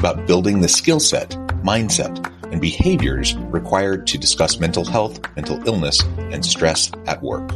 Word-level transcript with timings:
about 0.00 0.26
building 0.26 0.62
the 0.62 0.68
skill 0.68 0.98
set, 0.98 1.28
mindset, 1.62 2.26
and 2.50 2.58
behaviors 2.58 3.36
required 3.52 4.06
to 4.06 4.16
discuss 4.16 4.58
mental 4.58 4.82
health, 4.82 5.20
mental 5.36 5.62
illness, 5.68 6.00
and 6.32 6.42
stress 6.42 6.90
at 7.06 7.22
work. 7.22 7.50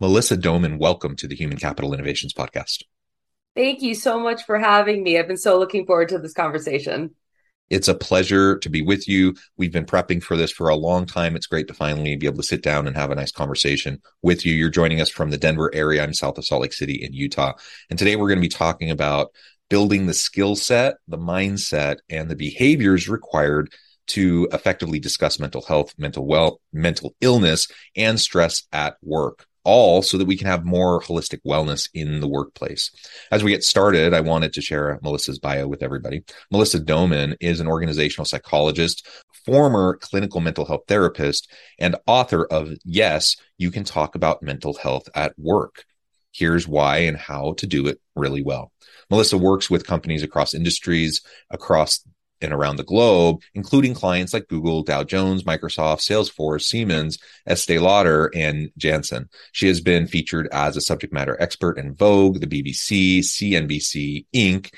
Melissa 0.00 0.38
Doman, 0.38 0.78
welcome 0.78 1.16
to 1.16 1.28
the 1.28 1.36
Human 1.36 1.58
Capital 1.58 1.92
Innovations 1.92 2.32
Podcast. 2.32 2.84
Thank 3.54 3.82
you 3.82 3.94
so 3.94 4.18
much 4.18 4.44
for 4.44 4.58
having 4.58 5.02
me. 5.02 5.18
I've 5.18 5.28
been 5.28 5.36
so 5.36 5.58
looking 5.58 5.84
forward 5.86 6.08
to 6.10 6.18
this 6.18 6.32
conversation. 6.32 7.14
It's 7.68 7.88
a 7.88 7.94
pleasure 7.94 8.58
to 8.58 8.68
be 8.68 8.82
with 8.82 9.08
you. 9.08 9.34
We've 9.56 9.72
been 9.72 9.86
prepping 9.86 10.22
for 10.22 10.36
this 10.36 10.50
for 10.50 10.68
a 10.68 10.74
long 10.74 11.06
time. 11.06 11.36
It's 11.36 11.46
great 11.46 11.68
to 11.68 11.74
finally 11.74 12.16
be 12.16 12.26
able 12.26 12.38
to 12.38 12.42
sit 12.42 12.62
down 12.62 12.86
and 12.86 12.96
have 12.96 13.10
a 13.10 13.14
nice 13.14 13.32
conversation 13.32 14.02
with 14.22 14.44
you. 14.44 14.52
You're 14.52 14.70
joining 14.70 15.00
us 15.00 15.08
from 15.08 15.30
the 15.30 15.38
Denver 15.38 15.70
area. 15.74 16.02
I'm 16.02 16.12
south 16.12 16.38
of 16.38 16.44
Salt 16.44 16.62
Lake 16.62 16.72
City 16.72 17.02
in 17.02 17.14
Utah. 17.14 17.54
And 17.88 17.98
today 17.98 18.16
we're 18.16 18.28
going 18.28 18.38
to 18.38 18.42
be 18.42 18.48
talking 18.48 18.90
about 18.90 19.32
building 19.70 20.06
the 20.06 20.14
skill 20.14 20.54
set, 20.54 20.96
the 21.08 21.18
mindset, 21.18 21.96
and 22.10 22.30
the 22.30 22.36
behaviors 22.36 23.08
required 23.08 23.72
to 24.08 24.48
effectively 24.52 24.98
discuss 24.98 25.38
mental 25.38 25.62
health, 25.62 25.94
mental 25.96 26.26
well, 26.26 26.60
mental 26.72 27.14
illness, 27.20 27.68
and 27.96 28.20
stress 28.20 28.64
at 28.72 28.96
work 29.02 29.46
all 29.64 30.02
so 30.02 30.18
that 30.18 30.26
we 30.26 30.36
can 30.36 30.46
have 30.46 30.64
more 30.64 31.00
holistic 31.00 31.40
wellness 31.46 31.88
in 31.94 32.20
the 32.20 32.28
workplace. 32.28 32.90
As 33.30 33.44
we 33.44 33.50
get 33.50 33.64
started, 33.64 34.14
I 34.14 34.20
wanted 34.20 34.52
to 34.54 34.62
share 34.62 34.98
Melissa's 35.02 35.38
bio 35.38 35.66
with 35.68 35.82
everybody. 35.82 36.24
Melissa 36.50 36.80
Doman 36.80 37.36
is 37.40 37.60
an 37.60 37.68
organizational 37.68 38.24
psychologist, 38.24 39.06
former 39.46 39.96
clinical 39.96 40.40
mental 40.40 40.64
health 40.64 40.84
therapist, 40.88 41.50
and 41.78 41.96
author 42.06 42.44
of 42.46 42.72
Yes, 42.84 43.36
You 43.58 43.70
Can 43.70 43.84
Talk 43.84 44.14
About 44.14 44.42
Mental 44.42 44.74
Health 44.74 45.08
at 45.14 45.38
Work. 45.38 45.84
Here's 46.32 46.66
why 46.66 46.98
and 46.98 47.16
how 47.16 47.54
to 47.58 47.66
do 47.66 47.86
it 47.86 48.00
really 48.16 48.42
well. 48.42 48.72
Melissa 49.10 49.36
works 49.36 49.68
with 49.68 49.86
companies 49.86 50.22
across 50.22 50.54
industries, 50.54 51.20
across 51.50 52.02
and 52.42 52.52
around 52.52 52.76
the 52.76 52.84
globe, 52.84 53.40
including 53.54 53.94
clients 53.94 54.32
like 54.32 54.48
Google, 54.48 54.82
Dow 54.82 55.04
Jones, 55.04 55.44
Microsoft, 55.44 56.00
Salesforce, 56.00 56.62
Siemens, 56.62 57.18
Estee 57.46 57.78
Lauder, 57.78 58.30
and 58.34 58.70
Janssen. 58.76 59.28
She 59.52 59.68
has 59.68 59.80
been 59.80 60.06
featured 60.06 60.48
as 60.52 60.76
a 60.76 60.80
subject 60.80 61.12
matter 61.12 61.36
expert 61.40 61.78
in 61.78 61.94
Vogue, 61.94 62.40
the 62.40 62.46
BBC, 62.46 63.20
CNBC, 63.20 64.26
Inc., 64.34 64.72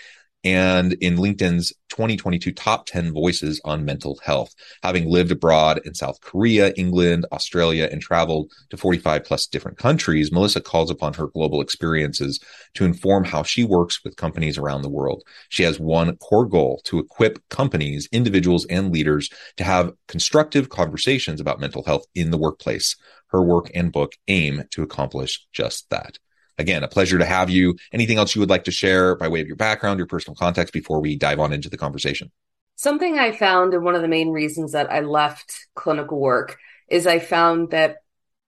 and 0.45 0.93
in 0.95 1.17
LinkedIn's 1.17 1.73
2022 1.95 2.53
top 2.53 2.87
10 2.87 3.13
voices 3.13 3.61
on 3.65 3.85
mental 3.85 4.19
health. 4.25 4.53
Having 4.83 5.09
lived 5.09 5.31
abroad 5.31 5.81
in 5.85 5.95
South 5.95 6.21
Korea, 6.21 6.73
England, 6.77 7.25
Australia, 7.33 7.89
and 7.91 8.03
traveled 8.03 8.51
to 8.71 8.77
45 8.77 9.25
plus 9.25 9.47
different 9.47 9.79
countries, 9.79 10.33
Melissa 10.33 10.61
calls 10.61 10.91
upon 10.91 11.15
her 11.15 11.29
global 11.29 11.61
experiences 11.61 12.41
to 12.75 12.85
inform 12.85 13.25
how 13.25 13.45
she 13.45 13.63
works 13.63 14.03
with 14.03 14.17
companies 14.17 14.59
around 14.59 14.83
the 14.83 14.89
world. 14.89 15.23
She 15.51 15.63
has 15.63 15.79
one 15.79 16.17
core 16.17 16.47
goal 16.47 16.83
to 16.87 16.99
equip 16.99 17.49
companies, 17.49 18.09
individuals, 18.11 18.67
and 18.67 18.93
leaders 18.93 19.31
to 19.57 19.65
have 19.65 19.93
constructive 20.09 20.69
conversations 20.69 21.41
about 21.41 21.61
mental 21.61 21.85
health 21.85 22.07
in 22.15 22.33
the 22.33 22.39
workplace. 22.39 22.97
Her 23.29 23.43
work 23.43 23.71
and 23.75 23.93
book 23.93 24.13
aim 24.29 24.65
to 24.73 24.83
accomplish 24.83 25.47
just 25.53 25.91
that. 25.91 26.19
Again, 26.59 26.85
a 26.85 26.89
pleasure 26.89 27.19
to 27.19 27.25
have 27.25 27.51
you. 27.51 27.77
Anything 27.93 28.19
else 28.19 28.35
you 28.35 28.41
would 28.41 28.51
like 28.51 28.65
to 28.65 28.71
share 28.71 29.17
by 29.17 29.29
way 29.29 29.41
of 29.41 29.47
your 29.47 29.57
background, 29.57 29.99
your 29.99 30.07
personal 30.07 30.37
context 30.37 30.73
before 30.73 31.01
we 31.01 31.17
dive 31.17 31.41
on 31.41 31.53
into 31.53 31.69
the 31.69 31.77
conversation? 31.77 32.31
Something 32.77 33.19
I 33.19 33.33
found, 33.33 33.75
and 33.75 33.85
one 33.85 33.95
of 33.95 34.03
the 34.03 34.09
main 34.09 34.31
reasons 34.31 34.73
that 34.73 34.91
I 34.91 35.01
left 35.01 35.67
clinical 35.75 36.21
work, 36.21 36.59
is 36.89 37.07
I 37.07 37.19
found 37.19 37.71
that 37.71 37.99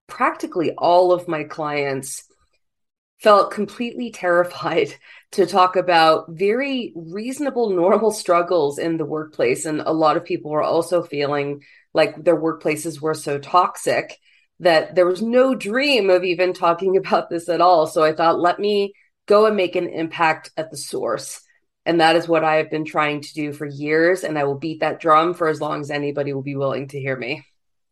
practically 0.07 0.71
all 0.77 1.11
of 1.11 1.27
my 1.27 1.43
clients 1.43 2.23
felt 3.19 3.51
completely 3.51 4.11
terrified 4.15 4.93
to 5.31 5.45
talk 5.45 5.75
about 5.75 6.29
very 6.29 6.93
reasonable, 6.95 7.69
normal 7.69 8.11
struggles 8.11 8.79
in 8.79 8.97
the 8.97 9.05
workplace. 9.05 9.65
And 9.65 9.81
a 9.81 9.91
lot 9.91 10.17
of 10.17 10.23
people 10.23 10.51
were 10.51 10.63
also 10.63 11.03
feeling 11.03 11.63
like 11.93 12.23
their 12.23 12.39
workplaces 12.39 13.01
were 13.01 13.13
so 13.13 13.37
toxic 13.39 14.17
that 14.59 14.95
there 14.95 15.05
was 15.05 15.21
no 15.21 15.55
dream 15.55 16.09
of 16.09 16.23
even 16.23 16.53
talking 16.53 16.97
about 16.97 17.29
this 17.29 17.49
at 17.49 17.61
all. 17.61 17.87
So 17.87 18.03
I 18.03 18.13
thought, 18.13 18.39
let 18.39 18.59
me 18.59 18.93
go 19.27 19.45
and 19.45 19.55
make 19.55 19.75
an 19.75 19.87
impact 19.87 20.51
at 20.57 20.71
the 20.71 20.77
source. 20.77 21.41
And 21.85 22.01
that 22.01 22.15
is 22.15 22.27
what 22.27 22.43
I 22.43 22.55
have 22.55 22.69
been 22.69 22.85
trying 22.85 23.21
to 23.21 23.33
do 23.33 23.53
for 23.53 23.65
years. 23.65 24.23
And 24.23 24.37
I 24.37 24.43
will 24.43 24.57
beat 24.57 24.81
that 24.81 24.99
drum 24.99 25.33
for 25.33 25.47
as 25.47 25.61
long 25.61 25.81
as 25.81 25.91
anybody 25.91 26.33
will 26.33 26.41
be 26.41 26.55
willing 26.55 26.87
to 26.89 26.99
hear 26.99 27.15
me. 27.15 27.45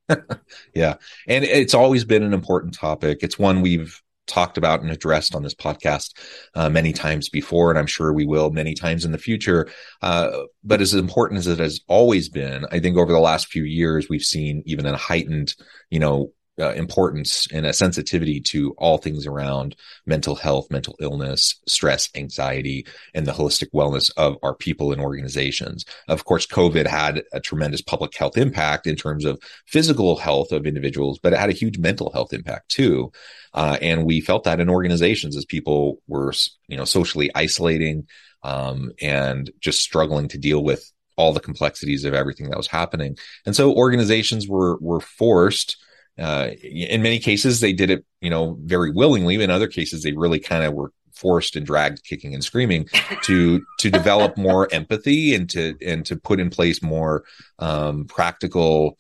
yeah. 0.74 0.96
And 1.28 1.44
it's 1.46 1.74
always 1.74 2.04
been 2.04 2.24
an 2.24 2.34
important 2.34 2.74
topic. 2.74 3.20
It's 3.22 3.40
one 3.40 3.62
we've 3.62 4.02
talked 4.28 4.58
about 4.58 4.82
and 4.82 4.92
addressed 4.92 5.36
on 5.36 5.44
this 5.44 5.54
podcast 5.54 6.14
uh, 6.56 6.70
many 6.70 6.92
times 6.92 7.30
before, 7.30 7.70
and 7.70 7.78
I'm 7.78 7.86
sure 7.86 8.12
we 8.12 8.26
will 8.26 8.50
many 8.50 8.74
times 8.74 9.06
in 9.06 9.12
the 9.12 9.18
future. 9.18 9.70
Uh, 10.02 10.32
but 10.64 10.82
as 10.82 10.94
important 10.94 11.40
as 11.40 11.48
it 11.48 11.60
has 11.60 11.82
always 11.88 12.30
been, 12.30 12.66
I 12.72 12.80
think 12.80 12.98
over 12.98 13.12
the 13.12 13.20
last 13.20 13.48
few 13.48 13.64
years, 13.64 14.10
we've 14.10 14.24
seen 14.24 14.64
even 14.66 14.86
a 14.86 14.98
heightened, 14.98 15.56
you 15.90 16.00
know, 16.00 16.32
uh, 16.60 16.74
importance 16.74 17.48
and 17.52 17.66
a 17.66 17.74
sensitivity 17.74 18.40
to 18.40 18.72
all 18.78 18.98
things 18.98 19.28
around 19.28 19.76
mental 20.06 20.36
health, 20.36 20.72
mental 20.72 20.96
illness, 21.00 21.60
stress, 21.68 22.10
anxiety, 22.16 22.86
and 23.14 23.26
the 23.26 23.32
holistic 23.32 23.70
wellness 23.74 24.10
of 24.18 24.38
our 24.42 24.56
people 24.56 24.92
and 24.92 25.02
organizations. 25.02 25.86
Of 26.08 26.26
course, 26.26 26.48
COVID 26.48 26.88
had 26.88 27.24
a 27.34 27.40
tremendous 27.40 27.82
public 27.82 28.16
health 28.16 28.38
impact 28.38 28.88
in 28.88 28.96
terms 28.96 29.26
of 29.26 29.40
physical 29.66 30.16
health 30.16 30.52
of 30.52 30.66
individuals, 30.66 31.20
but 31.22 31.34
it 31.34 31.40
had 31.40 31.50
a 31.50 31.54
huge 31.54 31.78
mental 31.78 32.12
health 32.12 32.34
impact 32.34 32.70
too. 32.70 33.12
Uh, 33.54 33.78
and 33.82 34.06
we 34.06 34.22
felt 34.22 34.44
that 34.46 34.60
in 34.60 34.70
organizations 34.70 35.36
as 35.36 35.46
people 35.46 36.02
were, 36.08 36.34
you 36.68 36.78
know, 36.78 36.86
socially 36.86 37.30
isolating 37.36 38.08
um, 38.44 38.92
and 39.02 39.52
just 39.60 39.82
struggling 39.82 40.28
to 40.30 40.38
deal 40.38 40.64
with 40.64 40.92
all 41.18 41.34
the 41.34 41.40
complexities 41.40 42.04
of 42.04 42.14
everything 42.14 42.50
that 42.50 42.58
was 42.58 42.68
happening. 42.68 43.18
And 43.46 43.56
so 43.56 43.74
organizations 43.74 44.48
were 44.48 44.78
were 44.80 45.00
forced 45.00 45.78
uh, 46.18 46.50
in 46.62 47.02
many 47.02 47.20
cases 47.20 47.60
they 47.60 47.74
did 47.74 47.90
it 47.90 48.06
you 48.22 48.30
know 48.30 48.58
very 48.62 48.92
willingly 48.92 49.42
in 49.42 49.50
other 49.50 49.68
cases 49.68 50.04
they 50.04 50.14
really 50.14 50.40
kind 50.40 50.64
of 50.64 50.74
were 50.74 50.92
forced 51.14 51.56
and 51.56 51.66
dragged 51.66 52.04
kicking 52.04 52.34
and 52.34 52.44
screaming 52.44 52.88
to 53.24 53.66
to 53.80 53.90
develop 53.90 54.38
more 54.38 54.72
empathy 54.74 55.34
and 55.34 55.50
to 55.50 55.76
and 55.86 56.06
to 56.06 56.16
put 56.16 56.40
in 56.40 56.50
place 56.50 56.82
more 56.82 57.24
um, 57.60 58.06
practical 58.06 58.98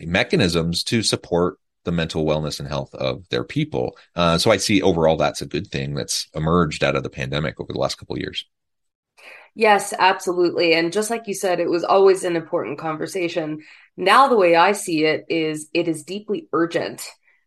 mechanisms 0.00 0.84
to 0.84 1.02
support 1.02 1.58
the 1.84 1.92
mental 1.92 2.24
wellness 2.24 2.58
and 2.58 2.68
health 2.68 2.94
of 2.94 3.28
their 3.28 3.44
people 3.44 3.96
uh, 4.16 4.38
so 4.38 4.50
i 4.50 4.56
see 4.56 4.80
overall 4.82 5.16
that's 5.16 5.42
a 5.42 5.46
good 5.46 5.66
thing 5.68 5.94
that's 5.94 6.28
emerged 6.34 6.82
out 6.82 6.96
of 6.96 7.02
the 7.02 7.10
pandemic 7.10 7.60
over 7.60 7.72
the 7.72 7.78
last 7.78 7.96
couple 7.96 8.16
of 8.16 8.20
years 8.20 8.44
Yes, 9.56 9.94
absolutely. 9.96 10.74
And 10.74 10.92
just 10.92 11.10
like 11.10 11.28
you 11.28 11.34
said, 11.34 11.60
it 11.60 11.70
was 11.70 11.84
always 11.84 12.24
an 12.24 12.34
important 12.34 12.78
conversation. 12.78 13.60
Now, 13.96 14.28
the 14.28 14.36
way 14.36 14.56
I 14.56 14.72
see 14.72 15.04
it 15.04 15.26
is 15.28 15.68
it 15.72 15.88
is 15.88 16.02
deeply 16.02 16.48
urgent. 16.52 17.06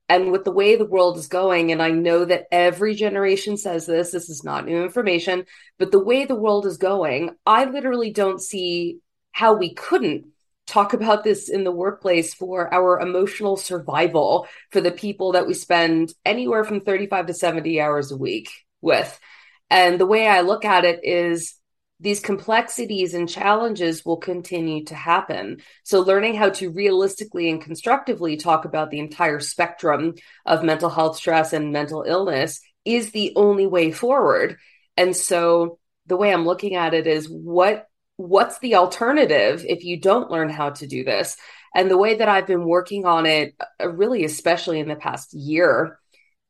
And 0.09 0.31
with 0.31 0.45
the 0.45 0.51
way 0.51 0.77
the 0.77 0.85
world 0.85 1.17
is 1.17 1.27
going, 1.27 1.71
and 1.71 1.81
I 1.81 1.91
know 1.91 2.23
that 2.23 2.45
every 2.49 2.95
generation 2.95 3.57
says 3.57 3.85
this, 3.85 4.11
this 4.11 4.29
is 4.29 4.43
not 4.43 4.65
new 4.65 4.81
information, 4.81 5.45
but 5.77 5.91
the 5.91 6.03
way 6.03 6.23
the 6.23 6.35
world 6.35 6.65
is 6.65 6.77
going, 6.77 7.31
I 7.45 7.65
literally 7.65 8.11
don't 8.11 8.41
see 8.41 8.99
how 9.33 9.55
we 9.55 9.73
couldn't 9.73 10.27
talk 10.65 10.93
about 10.93 11.23
this 11.23 11.49
in 11.49 11.63
the 11.63 11.71
workplace 11.71 12.33
for 12.33 12.73
our 12.73 12.99
emotional 12.99 13.57
survival 13.57 14.47
for 14.71 14.79
the 14.81 14.91
people 14.91 15.33
that 15.33 15.47
we 15.47 15.53
spend 15.53 16.13
anywhere 16.25 16.63
from 16.63 16.81
35 16.81 17.27
to 17.27 17.33
70 17.33 17.81
hours 17.81 18.11
a 18.11 18.17
week 18.17 18.49
with. 18.81 19.19
And 19.69 19.99
the 19.99 20.05
way 20.05 20.27
I 20.27 20.41
look 20.41 20.63
at 20.63 20.85
it 20.85 21.01
is 21.03 21.55
these 21.99 22.19
complexities 22.19 23.13
and 23.13 23.27
challenges 23.27 24.05
will 24.05 24.17
continue 24.17 24.83
to 24.85 24.95
happen. 24.95 25.57
So, 25.83 26.01
learning 26.01 26.35
how 26.35 26.49
to 26.51 26.69
realistically 26.69 27.49
and 27.49 27.61
constructively 27.61 28.37
talk 28.37 28.65
about 28.65 28.91
the 28.91 28.99
entire 28.99 29.39
spectrum 29.39 30.15
of 30.45 30.63
mental 30.63 30.89
health 30.89 31.17
stress 31.17 31.53
and 31.53 31.71
mental 31.71 32.03
illness 32.03 32.61
is 32.85 33.11
the 33.11 33.33
only 33.35 33.65
way 33.65 33.91
forward. 33.91 34.57
And 34.95 35.15
so, 35.15 35.79
the 36.05 36.17
way 36.17 36.31
I'm 36.31 36.45
looking 36.45 36.75
at 36.75 36.93
it 36.93 37.07
is 37.07 37.27
what 37.27 37.87
what's 38.17 38.57
the 38.59 38.75
alternative 38.75 39.63
if 39.67 39.83
you 39.83 39.99
don't 39.99 40.31
learn 40.31 40.49
how 40.49 40.71
to 40.71 40.87
do 40.87 41.03
this? 41.03 41.37
And 41.75 41.89
the 41.89 41.97
way 41.97 42.15
that 42.15 42.29
I've 42.29 42.47
been 42.47 42.65
working 42.65 43.05
on 43.05 43.25
it, 43.25 43.55
uh, 43.79 43.89
really, 43.89 44.23
especially 44.23 44.79
in 44.79 44.87
the 44.87 44.95
past 44.95 45.33
year, 45.33 45.99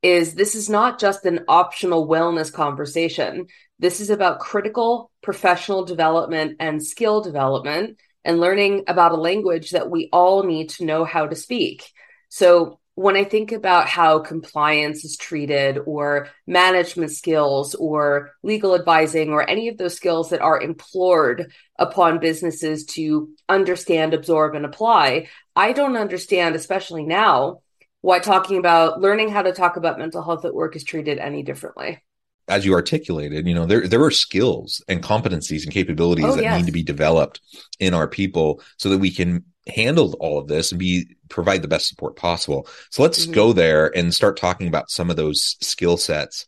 is 0.08 0.34
this 0.34 0.56
is 0.56 0.70
not 0.70 1.00
just 1.00 1.26
an 1.26 1.42
optional 1.50 2.08
wellness 2.08 2.52
conversation. 2.52 3.48
This 3.78 4.00
is 4.00 4.10
about 4.10 4.40
critical 4.40 5.12
professional 5.22 5.84
development 5.84 6.56
and 6.62 6.84
skill 6.84 7.22
development 7.22 7.98
and 8.24 8.40
learning 8.40 8.86
about 8.88 9.12
a 9.12 9.18
language 9.18 9.72
that 9.72 9.90
we 9.90 10.10
all 10.14 10.44
need 10.44 10.70
to 10.70 10.86
know 10.86 11.04
how 11.04 11.28
to 11.28 11.36
speak. 11.36 11.92
So, 12.30 12.80
when 12.96 13.16
I 13.16 13.26
think 13.26 13.52
about 13.52 13.88
how 13.88 14.18
compliance 14.20 15.06
is 15.06 15.18
treated, 15.18 15.78
or 15.86 16.30
management 16.48 17.12
skills, 17.12 17.76
or 17.76 18.32
legal 18.42 18.74
advising, 18.74 19.30
or 19.30 19.48
any 19.48 19.68
of 19.68 19.78
those 19.78 19.96
skills 19.96 20.32
that 20.32 20.42
are 20.42 20.60
implored 20.60 21.54
upon 21.78 22.20
businesses 22.20 22.86
to 22.86 23.30
understand, 23.48 24.16
absorb, 24.16 24.56
and 24.56 24.66
apply, 24.66 25.28
I 25.56 25.74
don't 25.74 25.96
understand, 25.96 26.56
especially 26.56 27.06
now, 27.06 27.62
why 28.08 28.20
talking 28.20 28.58
about 28.58 29.02
learning 29.02 29.28
how 29.28 29.42
to 29.42 29.52
talk 29.52 29.76
about 29.76 30.00
mental 30.00 30.24
health 30.24 30.46
at 30.46 30.54
work 30.56 30.78
is 30.78 30.84
treated 30.86 31.18
any 31.18 31.44
differently. 31.44 32.02
As 32.48 32.66
you 32.66 32.74
articulated, 32.74 33.46
you 33.46 33.54
know, 33.54 33.66
there 33.66 33.86
there 33.86 34.02
are 34.02 34.12
skills 34.12 34.82
and 34.88 35.04
competencies 35.04 35.66
and 35.66 35.74
capabilities 35.74 36.24
oh, 36.24 36.36
that 36.38 36.44
yes. 36.44 36.58
need 36.58 36.68
to 36.68 36.72
be 36.72 36.84
developed 36.84 37.42
in 37.82 37.94
our 37.94 38.08
people 38.08 38.62
so 38.78 38.88
that 38.88 39.00
we 39.00 39.12
can 39.12 39.44
handle 39.68 40.16
all 40.22 40.40
of 40.40 40.48
this 40.48 40.72
and 40.72 40.80
be 40.80 41.18
provide 41.28 41.62
the 41.62 41.68
best 41.68 41.90
support 41.90 42.16
possible. 42.16 42.66
So 42.92 43.04
let's 43.04 43.24
mm-hmm. 43.24 43.34
go 43.34 43.52
there 43.52 43.92
and 43.94 44.14
start 44.14 44.38
talking 44.38 44.70
about 44.70 44.90
some 44.90 45.10
of 45.10 45.18
those 45.18 45.58
skill 45.60 45.98
sets. 45.98 46.48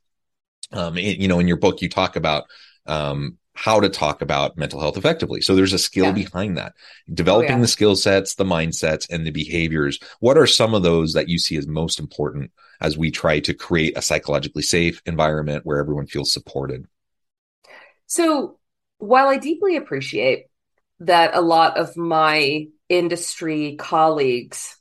Um, 0.71 0.95
you 0.95 1.27
know, 1.27 1.39
in 1.39 1.47
your 1.49 1.57
book, 1.57 1.81
you 1.81 1.89
talk 1.89 2.15
about 2.15 2.45
um, 2.85 3.37
how 3.59 3.81
to 3.81 3.89
talk 3.89 4.21
about 4.21 4.57
mental 4.57 4.79
health 4.79 4.95
effectively. 4.95 5.41
So 5.41 5.53
there's 5.53 5.73
a 5.73 5.77
skill 5.77 6.05
yeah. 6.05 6.11
behind 6.13 6.57
that. 6.57 6.75
Oh, 6.77 7.13
Developing 7.13 7.51
oh, 7.51 7.55
yeah. 7.55 7.61
the 7.61 7.67
skill 7.67 7.97
sets, 7.97 8.35
the 8.35 8.45
mindsets, 8.45 9.09
and 9.09 9.27
the 9.27 9.31
behaviors. 9.31 9.99
What 10.21 10.37
are 10.37 10.47
some 10.47 10.73
of 10.73 10.81
those 10.81 11.11
that 11.11 11.27
you 11.27 11.37
see 11.37 11.57
as 11.57 11.67
most 11.67 11.99
important 11.99 12.51
as 12.79 12.97
we 12.97 13.11
try 13.11 13.41
to 13.41 13.53
create 13.53 13.97
a 13.97 14.01
psychologically 14.01 14.61
safe 14.61 15.01
environment 15.05 15.65
where 15.65 15.77
everyone 15.77 16.07
feels 16.07 16.31
supported? 16.31 16.85
So 18.05 18.59
while 18.97 19.27
I 19.27 19.35
deeply 19.35 19.75
appreciate 19.75 20.45
that 21.01 21.35
a 21.35 21.41
lot 21.41 21.77
of 21.77 21.97
my 21.97 22.67
industry 22.87 23.75
colleagues 23.77 24.77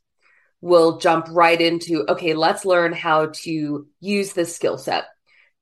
will 0.60 0.98
jump 0.98 1.26
right 1.30 1.60
into, 1.60 2.04
okay, 2.08 2.34
let's 2.34 2.64
learn 2.64 2.92
how 2.92 3.26
to 3.42 3.88
use 3.98 4.34
this 4.34 4.54
skill 4.54 4.78
set. 4.78 5.06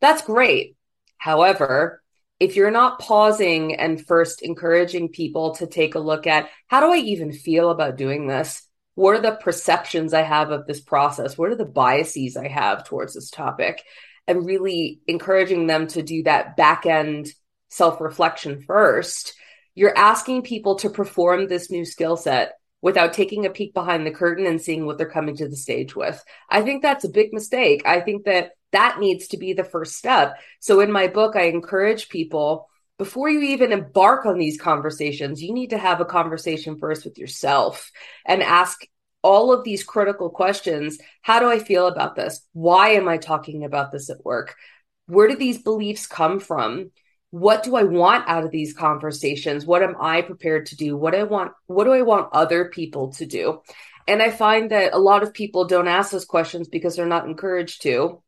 That's 0.02 0.20
great. 0.20 0.76
However, 1.16 2.02
if 2.38 2.56
you're 2.56 2.70
not 2.70 2.98
pausing 2.98 3.74
and 3.76 4.04
first 4.04 4.42
encouraging 4.42 5.08
people 5.08 5.54
to 5.56 5.66
take 5.66 5.94
a 5.94 6.00
look 6.00 6.26
at 6.26 6.50
how 6.66 6.80
do 6.80 6.92
I 6.92 6.98
even 6.98 7.32
feel 7.32 7.70
about 7.70 7.96
doing 7.96 8.26
this? 8.26 8.62
What 8.94 9.14
are 9.14 9.20
the 9.20 9.36
perceptions 9.36 10.14
I 10.14 10.22
have 10.22 10.50
of 10.50 10.66
this 10.66 10.80
process? 10.80 11.36
What 11.36 11.50
are 11.50 11.56
the 11.56 11.64
biases 11.64 12.36
I 12.36 12.48
have 12.48 12.84
towards 12.84 13.14
this 13.14 13.30
topic? 13.30 13.82
And 14.26 14.44
really 14.44 15.00
encouraging 15.06 15.66
them 15.66 15.86
to 15.88 16.02
do 16.02 16.24
that 16.24 16.56
back 16.56 16.84
end 16.86 17.32
self 17.68 18.00
reflection 18.00 18.62
first. 18.62 19.34
You're 19.74 19.96
asking 19.96 20.42
people 20.42 20.76
to 20.76 20.90
perform 20.90 21.46
this 21.46 21.70
new 21.70 21.84
skill 21.84 22.16
set 22.16 22.54
without 22.80 23.12
taking 23.12 23.46
a 23.46 23.50
peek 23.50 23.74
behind 23.74 24.06
the 24.06 24.10
curtain 24.10 24.46
and 24.46 24.60
seeing 24.60 24.86
what 24.86 24.96
they're 24.98 25.08
coming 25.08 25.36
to 25.36 25.48
the 25.48 25.56
stage 25.56 25.94
with. 25.94 26.22
I 26.48 26.62
think 26.62 26.82
that's 26.82 27.04
a 27.04 27.10
big 27.10 27.32
mistake. 27.32 27.82
I 27.84 28.00
think 28.00 28.24
that 28.24 28.52
that 28.76 29.00
needs 29.00 29.28
to 29.28 29.38
be 29.38 29.55
the 29.55 29.64
first 29.64 29.96
step. 29.96 30.37
So 30.61 30.81
in 30.81 30.93
my 30.93 31.08
book, 31.08 31.34
I 31.34 31.44
encourage 31.44 32.11
people 32.11 32.69
before 32.99 33.28
you 33.28 33.40
even 33.40 33.73
embark 33.73 34.25
on 34.25 34.38
these 34.38 34.61
conversations, 34.61 35.43
you 35.43 35.52
need 35.52 35.70
to 35.70 35.78
have 35.78 36.00
a 36.00 36.06
conversation 36.06 36.78
first 36.78 37.05
with 37.05 37.19
yourself 37.19 37.90
and 38.25 38.43
ask 38.43 38.87
all 39.23 39.52
of 39.52 39.64
these 39.64 39.84
critical 39.84 40.31
questions. 40.31 40.99
How 41.20 41.40
do 41.40 41.50
I 41.50 41.58
feel 41.58 41.88
about 41.88 42.17
this? 42.17 42.40
Why 42.52 42.90
am 42.90 43.08
I 43.08 43.19
talking 43.19 43.64
about 43.64 43.93
this 43.93 44.08
at 44.08 44.25
work? 44.25 44.55
Where 45.06 45.28
do 45.28 45.37
these 45.37 45.58
beliefs 45.58 46.06
come 46.06 46.40
from? 46.40 46.90
What 47.31 47.64
do 47.64 47.76
I 47.76 47.82
want 47.82 48.28
out 48.28 48.44
of 48.44 48.50
these 48.50 48.73
conversations? 48.73 49.67
What 49.67 49.82
am 49.82 49.96
I 50.00 50.23
prepared 50.23 50.67
to 50.67 50.76
do? 50.76 50.96
What 50.96 51.14
I 51.14 51.25
want 51.25 51.52
what 51.67 51.84
do 51.84 51.93
I 51.93 52.02
want 52.02 52.32
other 52.32 52.67
people 52.67 53.12
to 53.14 53.26
do? 53.26 53.61
And 54.08 54.23
I 54.23 54.31
find 54.31 54.70
that 54.70 54.94
a 54.94 54.99
lot 54.99 55.23
of 55.23 55.34
people 55.34 55.67
don't 55.67 55.88
ask 55.88 56.12
those 56.12 56.25
questions 56.25 56.69
because 56.69 56.96
they're 56.96 57.06
not 57.06 57.26
encouraged 57.26 57.82
to 57.82 58.23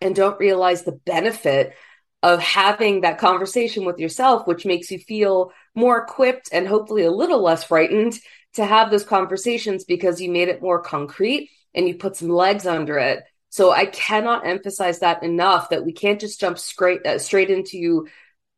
and 0.00 0.14
don't 0.14 0.38
realize 0.38 0.82
the 0.82 0.92
benefit 0.92 1.74
of 2.22 2.40
having 2.40 3.02
that 3.02 3.18
conversation 3.18 3.84
with 3.84 3.98
yourself, 3.98 4.46
which 4.46 4.66
makes 4.66 4.90
you 4.90 4.98
feel 4.98 5.52
more 5.74 5.98
equipped 5.98 6.48
and 6.52 6.66
hopefully 6.66 7.04
a 7.04 7.10
little 7.10 7.42
less 7.42 7.64
frightened 7.64 8.18
to 8.54 8.64
have 8.64 8.90
those 8.90 9.04
conversations 9.04 9.84
because 9.84 10.20
you 10.20 10.30
made 10.30 10.48
it 10.48 10.62
more 10.62 10.80
concrete 10.80 11.50
and 11.74 11.86
you 11.86 11.94
put 11.94 12.16
some 12.16 12.28
legs 12.28 12.66
under 12.66 12.98
it. 12.98 13.22
So 13.50 13.70
I 13.70 13.86
cannot 13.86 14.46
emphasize 14.46 15.00
that 15.00 15.22
enough 15.22 15.70
that 15.70 15.84
we 15.84 15.92
can't 15.92 16.20
just 16.20 16.40
jump 16.40 16.58
straight 16.58 17.06
uh, 17.06 17.18
straight 17.18 17.50
into 17.50 18.06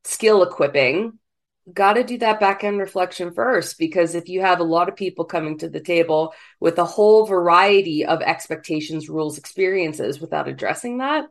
skill 0.05 0.43
equipping. 0.43 1.19
Got 1.73 1.95
to 1.95 2.05
do 2.05 2.19
that 2.19 2.41
back 2.41 2.65
end 2.65 2.79
reflection 2.79 3.33
first 3.33 3.79
because 3.79 4.15
if 4.15 4.29
you 4.29 4.41
have 4.41 4.61
a 4.61 4.65
lot 4.65 4.89
of 4.89 4.97
people 4.97 5.25
coming 5.25 5.59
to 5.59 5.69
the 5.69 5.81
table 5.81 6.33
with 6.61 6.79
a 6.79 6.85
whole 6.85 7.27
variety 7.27 8.07
of 8.07 8.23
expectations, 8.23 9.09
rules, 9.09 9.39
experiences 9.39 10.21
without 10.21 10.49
addressing 10.49 10.99
that, 10.99 11.27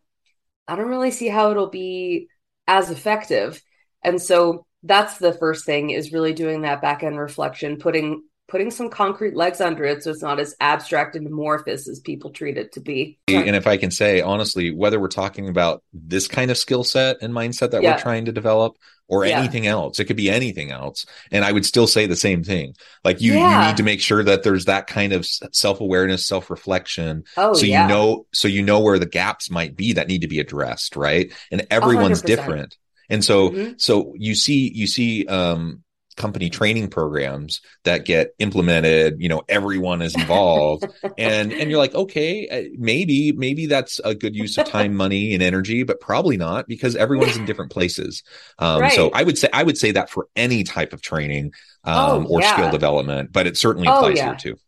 I 0.67 0.75
don't 0.75 0.89
really 0.89 1.11
see 1.11 1.27
how 1.27 1.51
it'll 1.51 1.69
be 1.69 2.27
as 2.67 2.91
effective. 2.91 3.61
And 4.03 4.21
so 4.21 4.67
that's 4.83 5.17
the 5.17 5.33
first 5.33 5.65
thing 5.65 5.89
is 5.89 6.13
really 6.13 6.33
doing 6.33 6.61
that 6.61 6.81
back 6.81 7.03
end 7.03 7.17
reflection, 7.17 7.77
putting 7.77 8.23
putting 8.47 8.71
some 8.71 8.89
concrete 8.89 9.35
legs 9.35 9.59
under 9.59 9.83
it 9.83 10.03
so 10.03 10.11
it's 10.11 10.21
not 10.21 10.39
as 10.39 10.55
abstract 10.61 11.15
and 11.15 11.27
amorphous 11.27 11.87
as 11.87 11.99
people 11.99 12.29
treat 12.29 12.57
it 12.57 12.71
to 12.71 12.79
be. 12.79 13.17
And 13.27 13.55
if 13.55 13.67
I 13.67 13.77
can 13.77 13.91
say 13.91 14.21
honestly, 14.21 14.71
whether 14.71 14.99
we're 14.99 15.09
talking 15.09 15.49
about 15.49 15.83
this 15.93 16.27
kind 16.27 16.49
of 16.49 16.57
skill 16.57 16.83
set 16.83 17.17
and 17.21 17.33
mindset 17.33 17.71
that 17.71 17.83
yeah. 17.83 17.95
we're 17.95 18.01
trying 18.01 18.25
to 18.25 18.31
develop 18.31 18.77
or 19.09 19.25
yeah. 19.25 19.39
anything 19.39 19.67
else, 19.67 19.99
it 19.99 20.05
could 20.05 20.15
be 20.15 20.29
anything 20.29 20.71
else. 20.71 21.05
And 21.29 21.43
I 21.43 21.51
would 21.51 21.65
still 21.65 21.87
say 21.87 22.07
the 22.07 22.15
same 22.15 22.43
thing. 22.43 22.75
Like 23.03 23.21
you, 23.21 23.33
yeah. 23.33 23.61
you 23.61 23.67
need 23.67 23.77
to 23.77 23.83
make 23.83 23.99
sure 23.99 24.23
that 24.23 24.43
there's 24.43 24.65
that 24.65 24.87
kind 24.87 25.11
of 25.11 25.25
self 25.25 25.81
awareness, 25.81 26.25
self 26.25 26.49
reflection. 26.49 27.25
Oh, 27.35 27.53
so 27.53 27.65
you 27.65 27.87
know, 27.87 28.27
so 28.33 28.47
you 28.47 28.63
know 28.63 28.79
where 28.79 28.99
the 28.99 29.05
gaps 29.05 29.49
might 29.49 29.75
be 29.75 29.93
that 29.93 30.07
need 30.07 30.21
to 30.21 30.27
be 30.27 30.39
addressed. 30.39 30.95
Right. 30.95 31.33
And 31.51 31.67
everyone's 31.69 32.21
100%. 32.21 32.25
different. 32.25 32.77
And 33.09 33.23
so, 33.23 33.49
mm-hmm. 33.49 33.73
so 33.77 34.13
you 34.17 34.35
see, 34.35 34.69
you 34.73 34.87
see, 34.87 35.25
um, 35.27 35.83
company 36.17 36.49
training 36.49 36.89
programs 36.89 37.61
that 37.83 38.03
get 38.03 38.33
implemented 38.39 39.21
you 39.21 39.29
know 39.29 39.43
everyone 39.47 40.01
is 40.01 40.15
involved 40.15 40.85
and 41.17 41.53
and 41.53 41.69
you're 41.69 41.79
like 41.79 41.95
okay 41.95 42.47
uh, 42.49 42.75
maybe 42.77 43.31
maybe 43.31 43.67
that's 43.67 43.99
a 44.03 44.13
good 44.13 44.35
use 44.35 44.57
of 44.57 44.65
time 44.65 44.95
money 44.97 45.33
and 45.33 45.43
energy 45.43 45.83
but 45.83 46.01
probably 46.01 46.35
not 46.35 46.67
because 46.67 46.95
everyone's 46.95 47.37
in 47.37 47.45
different 47.45 47.71
places 47.71 48.23
um, 48.59 48.81
right. 48.81 48.93
so 48.93 49.09
i 49.11 49.23
would 49.23 49.37
say 49.37 49.47
i 49.53 49.63
would 49.63 49.77
say 49.77 49.91
that 49.91 50.09
for 50.09 50.27
any 50.35 50.63
type 50.63 50.91
of 50.91 51.01
training 51.01 51.53
um, 51.83 52.25
oh, 52.25 52.29
or 52.29 52.41
yeah. 52.41 52.53
skill 52.53 52.71
development 52.71 53.31
but 53.31 53.47
it 53.47 53.55
certainly 53.55 53.87
oh, 53.87 53.95
applies 53.95 54.13
oh, 54.13 54.15
yeah. 54.15 54.25
here 54.25 54.35
too 54.35 54.59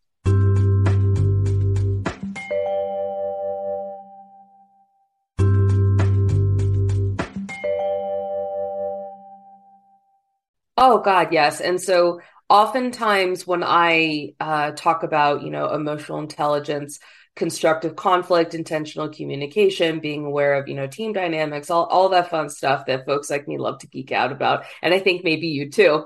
Oh 10.81 10.99
God, 10.99 11.33
yes. 11.33 11.59
And 11.59 11.81
so 11.81 12.21
oftentimes 12.47 13.45
when 13.45 13.65
I 13.65 14.33
uh, 14.39 14.71
talk 14.71 15.03
about, 15.03 15.43
you 15.43 15.49
know, 15.49 15.73
emotional 15.73 16.19
intelligence, 16.19 16.99
constructive 17.35 17.97
conflict, 17.97 18.53
intentional 18.53 19.09
communication, 19.09 19.99
being 19.99 20.23
aware 20.23 20.53
of, 20.53 20.69
you 20.69 20.75
know, 20.75 20.87
team 20.87 21.11
dynamics, 21.11 21.69
all, 21.69 21.83
all 21.87 22.07
that 22.09 22.29
fun 22.29 22.47
stuff 22.47 22.85
that 22.85 23.05
folks 23.05 23.29
like 23.29 23.45
me 23.45 23.57
love 23.57 23.79
to 23.79 23.87
geek 23.87 24.13
out 24.13 24.31
about. 24.31 24.63
And 24.81 24.93
I 24.93 24.99
think 24.99 25.25
maybe 25.25 25.47
you 25.47 25.69
too. 25.69 26.05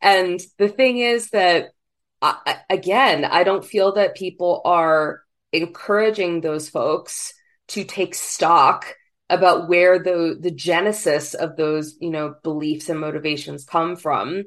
And 0.00 0.40
the 0.56 0.68
thing 0.68 0.98
is 0.98 1.30
that, 1.30 1.70
I, 2.22 2.58
again, 2.70 3.24
I 3.24 3.42
don't 3.42 3.64
feel 3.64 3.94
that 3.94 4.14
people 4.14 4.62
are 4.64 5.22
encouraging 5.52 6.42
those 6.42 6.68
folks 6.68 7.34
to 7.68 7.82
take 7.82 8.14
stock 8.14 8.94
about 9.30 9.68
where 9.68 9.98
the 9.98 10.36
the 10.38 10.50
genesis 10.50 11.34
of 11.34 11.56
those 11.56 11.96
you 12.00 12.10
know 12.10 12.34
beliefs 12.42 12.88
and 12.88 13.00
motivations 13.00 13.64
come 13.64 13.96
from 13.96 14.44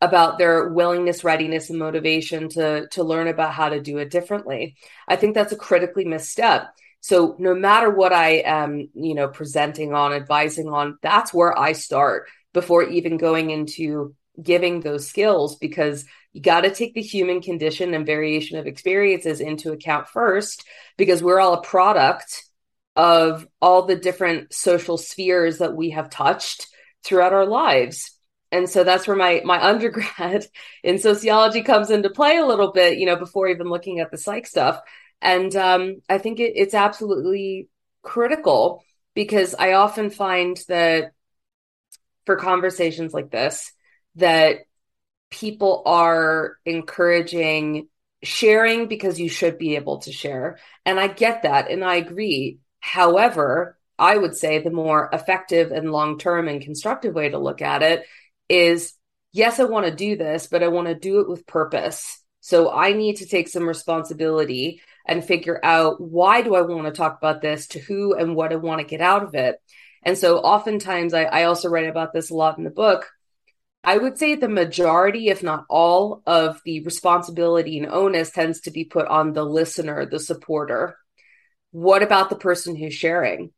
about 0.00 0.38
their 0.38 0.68
willingness 0.68 1.24
readiness 1.24 1.70
and 1.70 1.78
motivation 1.78 2.48
to 2.48 2.86
to 2.88 3.02
learn 3.02 3.28
about 3.28 3.52
how 3.52 3.68
to 3.68 3.80
do 3.80 3.98
it 3.98 4.10
differently. 4.10 4.76
I 5.08 5.16
think 5.16 5.34
that's 5.34 5.52
a 5.52 5.56
critically 5.56 6.04
missed 6.04 6.30
step. 6.30 6.68
So 7.00 7.36
no 7.38 7.54
matter 7.54 7.90
what 7.90 8.12
i 8.12 8.42
am 8.44 8.88
you 8.94 9.14
know 9.14 9.28
presenting 9.28 9.94
on 9.94 10.12
advising 10.12 10.68
on 10.68 10.98
that's 11.00 11.32
where 11.32 11.56
i 11.58 11.72
start 11.72 12.28
before 12.52 12.82
even 12.82 13.16
going 13.16 13.50
into 13.50 14.14
giving 14.42 14.80
those 14.80 15.08
skills 15.08 15.56
because 15.56 16.04
you 16.32 16.40
got 16.40 16.62
to 16.62 16.74
take 16.74 16.94
the 16.94 17.02
human 17.02 17.40
condition 17.40 17.94
and 17.94 18.06
variation 18.06 18.58
of 18.58 18.66
experiences 18.66 19.40
into 19.40 19.72
account 19.72 20.08
first 20.08 20.64
because 20.96 21.22
we're 21.22 21.40
all 21.40 21.54
a 21.54 21.62
product 21.62 22.44
of 22.98 23.46
all 23.62 23.82
the 23.82 23.94
different 23.94 24.52
social 24.52 24.98
spheres 24.98 25.58
that 25.58 25.76
we 25.76 25.90
have 25.90 26.10
touched 26.10 26.66
throughout 27.04 27.32
our 27.32 27.46
lives. 27.46 28.10
And 28.50 28.68
so 28.68 28.82
that's 28.82 29.06
where 29.06 29.16
my 29.16 29.40
my 29.44 29.64
undergrad 29.68 30.44
in 30.82 30.98
sociology 30.98 31.62
comes 31.62 31.90
into 31.90 32.10
play 32.10 32.36
a 32.36 32.46
little 32.46 32.72
bit 32.72 32.98
you 32.98 33.06
know 33.06 33.16
before 33.16 33.48
even 33.48 33.68
looking 33.68 34.00
at 34.00 34.10
the 34.10 34.18
psych 34.18 34.46
stuff. 34.46 34.80
And 35.22 35.54
um, 35.56 36.02
i 36.08 36.18
think 36.18 36.40
it, 36.40 36.52
it's 36.56 36.74
absolutely 36.74 37.68
critical 38.02 38.84
because 39.14 39.54
i 39.58 39.72
often 39.72 40.10
find 40.10 40.58
that 40.68 41.12
for 42.26 42.36
conversations 42.36 43.12
like 43.12 43.30
this 43.30 43.72
that 44.16 44.58
people 45.30 45.82
are 45.86 46.56
encouraging 46.64 47.88
sharing 48.22 48.86
because 48.86 49.20
you 49.20 49.28
should 49.28 49.58
be 49.58 49.76
able 49.76 49.98
to 49.98 50.12
share. 50.12 50.58
And 50.84 50.98
i 50.98 51.06
get 51.08 51.42
that 51.42 51.70
and 51.70 51.84
i 51.84 51.96
agree 51.96 52.58
However, 52.80 53.76
I 53.98 54.16
would 54.16 54.36
say 54.36 54.58
the 54.58 54.70
more 54.70 55.08
effective 55.12 55.72
and 55.72 55.90
long 55.90 56.18
term 56.18 56.48
and 56.48 56.62
constructive 56.62 57.14
way 57.14 57.30
to 57.30 57.38
look 57.38 57.62
at 57.62 57.82
it 57.82 58.04
is 58.48 58.94
yes, 59.32 59.60
I 59.60 59.64
want 59.64 59.86
to 59.86 59.94
do 59.94 60.16
this, 60.16 60.46
but 60.46 60.62
I 60.62 60.68
want 60.68 60.88
to 60.88 60.94
do 60.94 61.20
it 61.20 61.28
with 61.28 61.46
purpose. 61.46 62.22
So 62.40 62.72
I 62.72 62.92
need 62.92 63.16
to 63.16 63.26
take 63.26 63.48
some 63.48 63.68
responsibility 63.68 64.80
and 65.06 65.24
figure 65.24 65.60
out 65.62 66.00
why 66.00 66.42
do 66.42 66.54
I 66.54 66.62
want 66.62 66.86
to 66.86 66.92
talk 66.92 67.18
about 67.18 67.42
this, 67.42 67.66
to 67.68 67.78
who 67.78 68.14
and 68.14 68.34
what 68.34 68.52
I 68.52 68.56
want 68.56 68.80
to 68.80 68.86
get 68.86 69.00
out 69.00 69.22
of 69.22 69.34
it. 69.34 69.56
And 70.02 70.16
so 70.16 70.38
oftentimes 70.38 71.12
I, 71.14 71.24
I 71.24 71.44
also 71.44 71.68
write 71.68 71.88
about 71.88 72.12
this 72.12 72.30
a 72.30 72.34
lot 72.34 72.58
in 72.58 72.64
the 72.64 72.70
book. 72.70 73.10
I 73.84 73.96
would 73.96 74.18
say 74.18 74.34
the 74.34 74.48
majority, 74.48 75.28
if 75.28 75.42
not 75.42 75.64
all, 75.68 76.22
of 76.26 76.60
the 76.64 76.82
responsibility 76.84 77.78
and 77.78 77.86
onus 77.86 78.30
tends 78.30 78.62
to 78.62 78.70
be 78.70 78.84
put 78.84 79.06
on 79.06 79.32
the 79.32 79.44
listener, 79.44 80.06
the 80.06 80.20
supporter. 80.20 80.96
What 81.70 82.02
about 82.02 82.30
the 82.30 82.36
person 82.36 82.76
who's 82.76 82.94
sharing? 82.94 83.52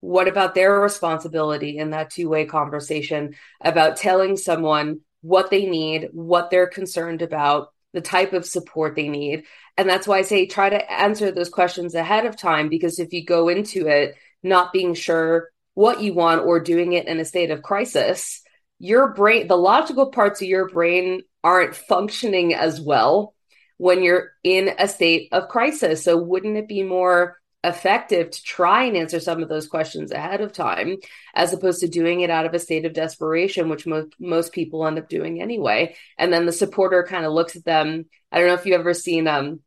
What 0.00 0.28
about 0.28 0.54
their 0.54 0.80
responsibility 0.80 1.78
in 1.78 1.90
that 1.90 2.10
two 2.10 2.28
way 2.28 2.44
conversation 2.44 3.34
about 3.60 3.96
telling 3.96 4.36
someone 4.36 5.00
what 5.22 5.50
they 5.50 5.66
need, 5.66 6.10
what 6.12 6.50
they're 6.50 6.68
concerned 6.68 7.20
about, 7.22 7.72
the 7.92 8.00
type 8.00 8.32
of 8.32 8.46
support 8.46 8.94
they 8.94 9.08
need? 9.08 9.44
And 9.76 9.88
that's 9.88 10.06
why 10.06 10.18
I 10.18 10.22
say 10.22 10.46
try 10.46 10.68
to 10.68 10.92
answer 10.92 11.30
those 11.30 11.48
questions 11.48 11.94
ahead 11.94 12.26
of 12.26 12.36
time 12.36 12.68
because 12.68 12.98
if 12.98 13.12
you 13.12 13.24
go 13.24 13.48
into 13.48 13.88
it 13.88 14.14
not 14.42 14.72
being 14.72 14.94
sure 14.94 15.50
what 15.74 16.00
you 16.00 16.14
want 16.14 16.42
or 16.42 16.60
doing 16.60 16.92
it 16.92 17.06
in 17.06 17.18
a 17.18 17.24
state 17.24 17.50
of 17.50 17.62
crisis, 17.62 18.42
your 18.78 19.14
brain, 19.14 19.48
the 19.48 19.56
logical 19.56 20.10
parts 20.10 20.40
of 20.40 20.48
your 20.48 20.68
brain 20.68 21.22
aren't 21.42 21.74
functioning 21.74 22.54
as 22.54 22.80
well 22.80 23.34
when 23.76 24.02
you're 24.02 24.32
in 24.44 24.70
a 24.78 24.88
state 24.88 25.28
of 25.32 25.48
crisis. 25.48 26.04
So, 26.04 26.16
wouldn't 26.16 26.56
it 26.56 26.68
be 26.68 26.82
more 26.82 27.38
effective 27.64 28.30
to 28.30 28.42
try 28.42 28.84
and 28.84 28.96
answer 28.96 29.18
some 29.18 29.42
of 29.42 29.48
those 29.48 29.66
questions 29.66 30.12
ahead 30.12 30.40
of 30.40 30.52
time 30.52 30.96
as 31.34 31.52
opposed 31.52 31.80
to 31.80 31.88
doing 31.88 32.20
it 32.20 32.30
out 32.30 32.46
of 32.46 32.54
a 32.54 32.58
state 32.58 32.84
of 32.84 32.92
desperation 32.92 33.68
which 33.68 33.84
most 33.84 34.14
most 34.20 34.52
people 34.52 34.86
end 34.86 34.96
up 34.96 35.08
doing 35.08 35.42
anyway 35.42 35.94
and 36.18 36.32
then 36.32 36.46
the 36.46 36.52
supporter 36.52 37.02
kind 37.02 37.26
of 37.26 37.32
looks 37.32 37.56
at 37.56 37.64
them 37.64 38.04
i 38.30 38.38
don't 38.38 38.46
know 38.46 38.54
if 38.54 38.64
you've 38.64 38.78
ever 38.78 38.94
seen 38.94 39.26
um 39.26 39.58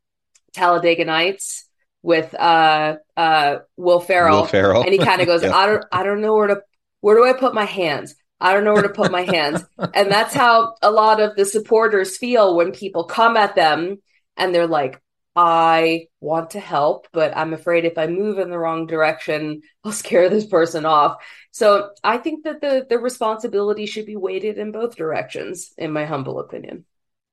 talladega 0.54 1.04
nights 1.04 1.68
with 2.02 2.34
uh 2.36 2.96
uh 3.18 3.58
will 3.76 4.00
ferrell, 4.00 4.42
will 4.42 4.48
ferrell. 4.48 4.84
and 4.84 4.94
he 4.94 4.98
kind 4.98 5.20
of 5.20 5.28
goes 5.28 5.44
yeah. 5.44 5.54
i 5.54 5.66
don't 5.66 5.84
i 5.92 6.02
don't 6.02 6.22
know 6.22 6.34
where 6.34 6.48
to 6.48 6.62
where 7.02 7.18
do 7.18 7.26
i 7.26 7.34
put 7.34 7.54
my 7.54 7.66
hands 7.66 8.16
I 8.44 8.54
don't 8.54 8.64
know 8.64 8.74
where 8.74 8.82
to 8.82 8.90
put 8.90 9.12
my 9.12 9.22
hands. 9.22 9.64
And 9.94 10.12
that's 10.12 10.34
how 10.34 10.74
a 10.82 10.90
lot 10.90 11.22
of 11.22 11.36
the 11.36 11.46
supporters 11.46 12.18
feel 12.18 12.56
when 12.56 12.72
people 12.72 13.04
come 13.04 13.38
at 13.38 13.56
them 13.56 13.98
and 14.36 14.54
they're 14.54 14.66
like, 14.66 15.00
I 15.36 16.08
want 16.20 16.52
to 16.52 16.60
help, 16.60 17.08
but 17.14 17.36
I'm 17.36 17.54
afraid 17.54 17.86
if 17.86 17.98
I 17.98 18.08
move 18.08 18.38
in 18.38 18.50
the 18.50 18.58
wrong 18.58 18.86
direction, 18.86 19.62
I'll 19.84 19.92
scare 19.92 20.30
this 20.30 20.46
person 20.46 20.86
off. 20.86 21.24
So 21.52 21.92
I 22.04 22.18
think 22.18 22.44
that 22.44 22.62
the 22.62 22.86
the 22.90 23.00
responsibility 23.00 23.86
should 23.86 24.06
be 24.06 24.16
weighted 24.16 24.58
in 24.58 24.72
both 24.72 24.96
directions, 24.96 25.74
in 25.78 25.92
my 25.92 26.06
humble 26.06 26.40
opinion. 26.40 26.86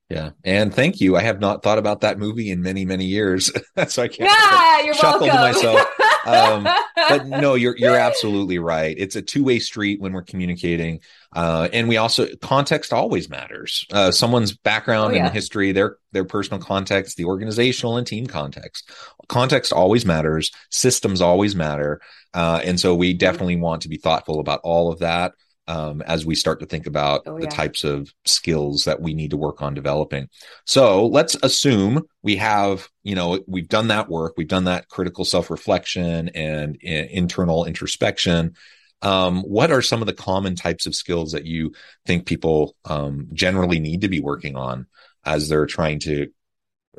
Yeah, 0.09 0.31
and 0.43 0.73
thank 0.73 1.01
you. 1.03 1.17
I 1.17 1.23
have 1.23 1.39
not 1.39 1.63
thought 1.63 1.77
about 1.77 2.01
that 2.01 2.19
movie 2.19 2.51
in 2.51 2.63
many, 2.63 2.87
many 2.87 3.05
years, 3.05 3.53
so 3.89 4.03
I 4.03 4.09
can't. 4.09 4.31
Yeah, 4.31 4.81
you're 4.83 4.95
chuckle 4.95 5.27
welcome. 5.27 5.37
to 5.37 5.61
myself. 5.61 5.87
Um, 6.29 6.69
but 7.09 7.27
no, 7.27 7.55
you're 7.55 7.77
you're 7.77 7.97
absolutely 7.97 8.59
right. 8.59 8.95
It's 8.99 9.17
a 9.17 9.23
two 9.23 9.45
way 9.45 9.59
street 9.59 10.01
when 10.01 10.13
we're 10.13 10.23
communicating, 10.23 11.01
uh, 11.35 11.69
and 11.73 11.89
we 11.89 11.97
also 11.97 12.27
context 12.37 12.93
always 12.93 13.29
matters. 13.29 13.85
Uh, 13.93 14.11
someone's 14.11 14.57
background 14.57 15.13
oh, 15.13 15.17
yeah. 15.17 15.27
and 15.27 15.35
history, 15.35 15.73
their 15.73 15.97
their 16.13 16.25
personal 16.25 16.63
context, 16.63 17.17
the 17.17 17.25
organizational 17.25 17.97
and 17.97 18.07
team 18.07 18.27
context. 18.27 18.91
Context 19.29 19.73
always 19.73 20.05
matters. 20.05 20.51
Systems 20.71 21.21
always 21.21 21.55
matter, 21.57 22.01
uh, 22.35 22.61
and 22.65 22.79
so 22.79 22.95
we 22.95 23.11
mm-hmm. 23.11 23.19
definitely 23.19 23.57
want 23.57 23.83
to 23.83 23.89
be 23.89 23.97
thoughtful 23.97 24.41
about 24.41 24.61
all 24.63 24.93
of 24.93 25.01
that 25.01 25.33
um, 25.69 26.01
as 26.03 26.25
we 26.25 26.35
start 26.35 26.61
to 26.61 26.67
think 26.67 26.87
about 26.87 27.23
oh, 27.27 27.39
the 27.39 27.47
types 27.47 27.85
of 27.85 28.13
skills 28.25 28.85
that 28.85 29.03
we 29.03 29.13
need 29.13 29.31
to 29.31 29.37
work 29.37 29.61
on 29.61 29.75
developing. 29.75 30.29
So 30.65 31.07
let's 31.07 31.37
assume 31.43 32.05
we 32.23 32.37
have, 32.37 32.89
you 33.05 33.15
know, 33.15 33.45
we've 33.47 33.69
done 33.69 33.89
that 33.89 34.09
work, 34.09 34.35
we've 34.37 34.49
done 34.49 34.65
that 34.65 34.89
critical 34.89 35.27
self 35.27 35.51
reflection 35.51 36.31
and 36.31 36.77
uh, 36.83 36.89
internal 36.89 37.67
introspection. 37.67 38.55
Um, 39.03 39.43
what 39.43 39.71
are 39.71 39.83
some 39.83 40.01
of 40.01 40.07
the 40.07 40.15
common 40.15 40.57
types 40.57 40.87
of 40.87 40.95
skills 40.95 41.33
that 41.33 41.45
you 41.45 41.75
think 42.07 42.27
people 42.27 42.75
um, 42.87 43.29
generally 43.33 43.79
need 43.79 44.01
to 44.01 44.09
be 44.09 44.21
working 44.21 44.57
on 44.57 44.87
as 45.25 45.49
they're 45.49 45.67
trying 45.67 46.01
to 46.01 46.29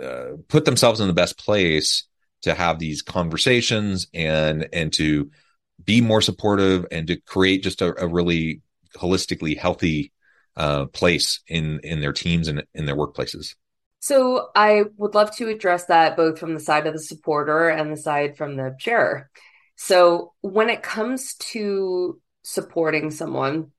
uh, 0.02 0.38
put 0.48 0.64
themselves 0.64 1.02
in 1.02 1.08
the 1.08 1.14
best 1.14 1.38
place 1.38 2.08
to 2.44 2.54
have 2.54 2.80
these 2.80 3.02
conversations 3.02 4.08
and 4.14 4.70
and 4.72 4.94
to 4.94 5.32
be 5.84 6.02
more 6.02 6.22
supportive 6.22 6.86
and 6.92 7.08
to 7.08 7.16
create 7.22 7.64
just 7.64 7.82
a, 7.82 8.00
a 8.02 8.08
really 8.08 8.62
holistically 8.96 9.58
healthy 9.58 10.12
uh, 10.56 10.86
place 10.88 11.42
in 11.48 11.80
in 11.84 12.00
their 12.02 12.14
teams 12.14 12.48
and 12.48 12.64
in 12.74 12.86
their 12.86 12.96
workplaces. 12.96 13.56
So 14.02 14.50
I 14.56 14.84
would 14.98 15.14
love 15.14 15.36
to 15.38 15.50
address 15.50 15.86
that 15.86 16.16
both 16.16 16.40
from 16.40 16.54
the 16.54 16.60
side 16.60 16.88
of 16.88 16.94
the 16.94 17.02
supporter 17.02 17.70
and 17.70 17.92
the 17.92 17.98
side 17.98 18.38
from 18.38 18.56
the 18.56 18.76
chair. 18.80 19.30
So 19.76 20.34
when 20.42 20.70
it 20.70 20.84
comes 20.84 21.36
to 21.52 22.20
supporting 22.44 23.12
someone, 23.12 23.72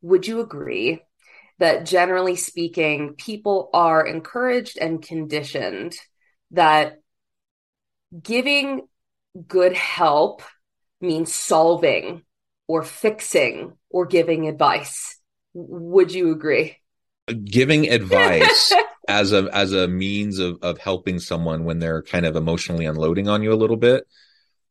would 0.00 0.26
you 0.26 0.40
agree 0.40 1.02
that 1.58 1.86
generally 1.86 2.36
speaking, 2.36 3.14
people 3.14 3.70
are 3.72 4.06
encouraged 4.06 4.78
and 4.78 5.02
conditioned 5.02 5.94
that 6.50 6.98
giving 8.20 8.82
good 9.46 9.74
help 9.74 10.42
means 11.02 11.34
solving 11.34 12.22
or 12.68 12.82
fixing 12.82 13.72
or 13.90 14.06
giving 14.06 14.48
advice. 14.48 15.18
Would 15.54 16.12
you 16.12 16.32
agree? 16.32 16.78
Giving 17.44 17.88
advice 17.88 18.72
as 19.08 19.32
a 19.32 19.48
as 19.52 19.72
a 19.72 19.88
means 19.88 20.38
of 20.38 20.58
of 20.62 20.78
helping 20.78 21.18
someone 21.18 21.64
when 21.64 21.78
they're 21.78 22.02
kind 22.02 22.26
of 22.26 22.36
emotionally 22.36 22.86
unloading 22.86 23.28
on 23.28 23.42
you 23.42 23.52
a 23.52 23.54
little 23.54 23.76
bit. 23.76 24.04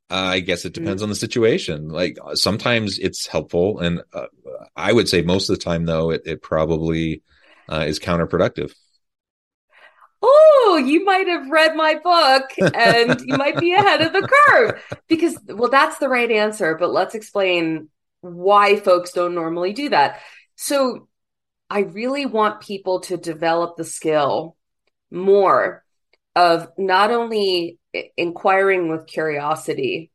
Uh, 0.09 0.15
I 0.15 0.39
guess 0.41 0.65
it 0.65 0.73
depends 0.73 1.01
mm-hmm. 1.01 1.03
on 1.03 1.09
the 1.09 1.15
situation. 1.15 1.87
Like 1.87 2.17
sometimes 2.33 2.99
it's 2.99 3.27
helpful, 3.27 3.79
and 3.79 4.01
uh, 4.13 4.25
I 4.75 4.91
would 4.91 5.07
say 5.07 5.21
most 5.21 5.49
of 5.49 5.57
the 5.57 5.63
time, 5.63 5.85
though, 5.85 6.11
it, 6.11 6.23
it 6.25 6.41
probably 6.41 7.21
uh, 7.69 7.85
is 7.87 7.99
counterproductive 7.99 8.73
oh, 10.21 10.83
you 10.85 11.03
might 11.03 11.27
have 11.27 11.49
read 11.49 11.75
my 11.75 11.95
book 11.95 12.51
and 12.75 13.21
you 13.25 13.37
might 13.37 13.57
be 13.57 13.73
ahead 13.73 14.01
of 14.01 14.13
the 14.13 14.27
curve. 14.27 14.83
Because, 15.07 15.37
well, 15.47 15.69
that's 15.69 15.97
the 15.97 16.09
right 16.09 16.31
answer, 16.31 16.75
but 16.79 16.91
let's 16.91 17.15
explain 17.15 17.89
why 18.21 18.75
folks 18.77 19.11
don't 19.13 19.35
normally 19.35 19.73
do 19.73 19.89
that. 19.89 20.19
So, 20.55 21.07
I 21.69 21.79
really 21.79 22.25
want 22.25 22.59
people 22.59 22.99
to 23.01 23.15
develop 23.15 23.77
the 23.77 23.85
skill 23.85 24.57
more 25.09 25.85
of 26.35 26.67
not 26.77 27.11
only 27.11 27.79
inquiring 28.17 28.89
with 28.89 29.07
curiosity, 29.07 30.11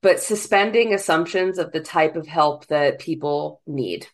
but 0.00 0.20
suspending 0.20 0.94
assumptions 0.94 1.58
of 1.58 1.72
the 1.72 1.80
type 1.80 2.14
of 2.14 2.28
help 2.28 2.68
that 2.68 3.00
people 3.00 3.60
need. 3.66 4.06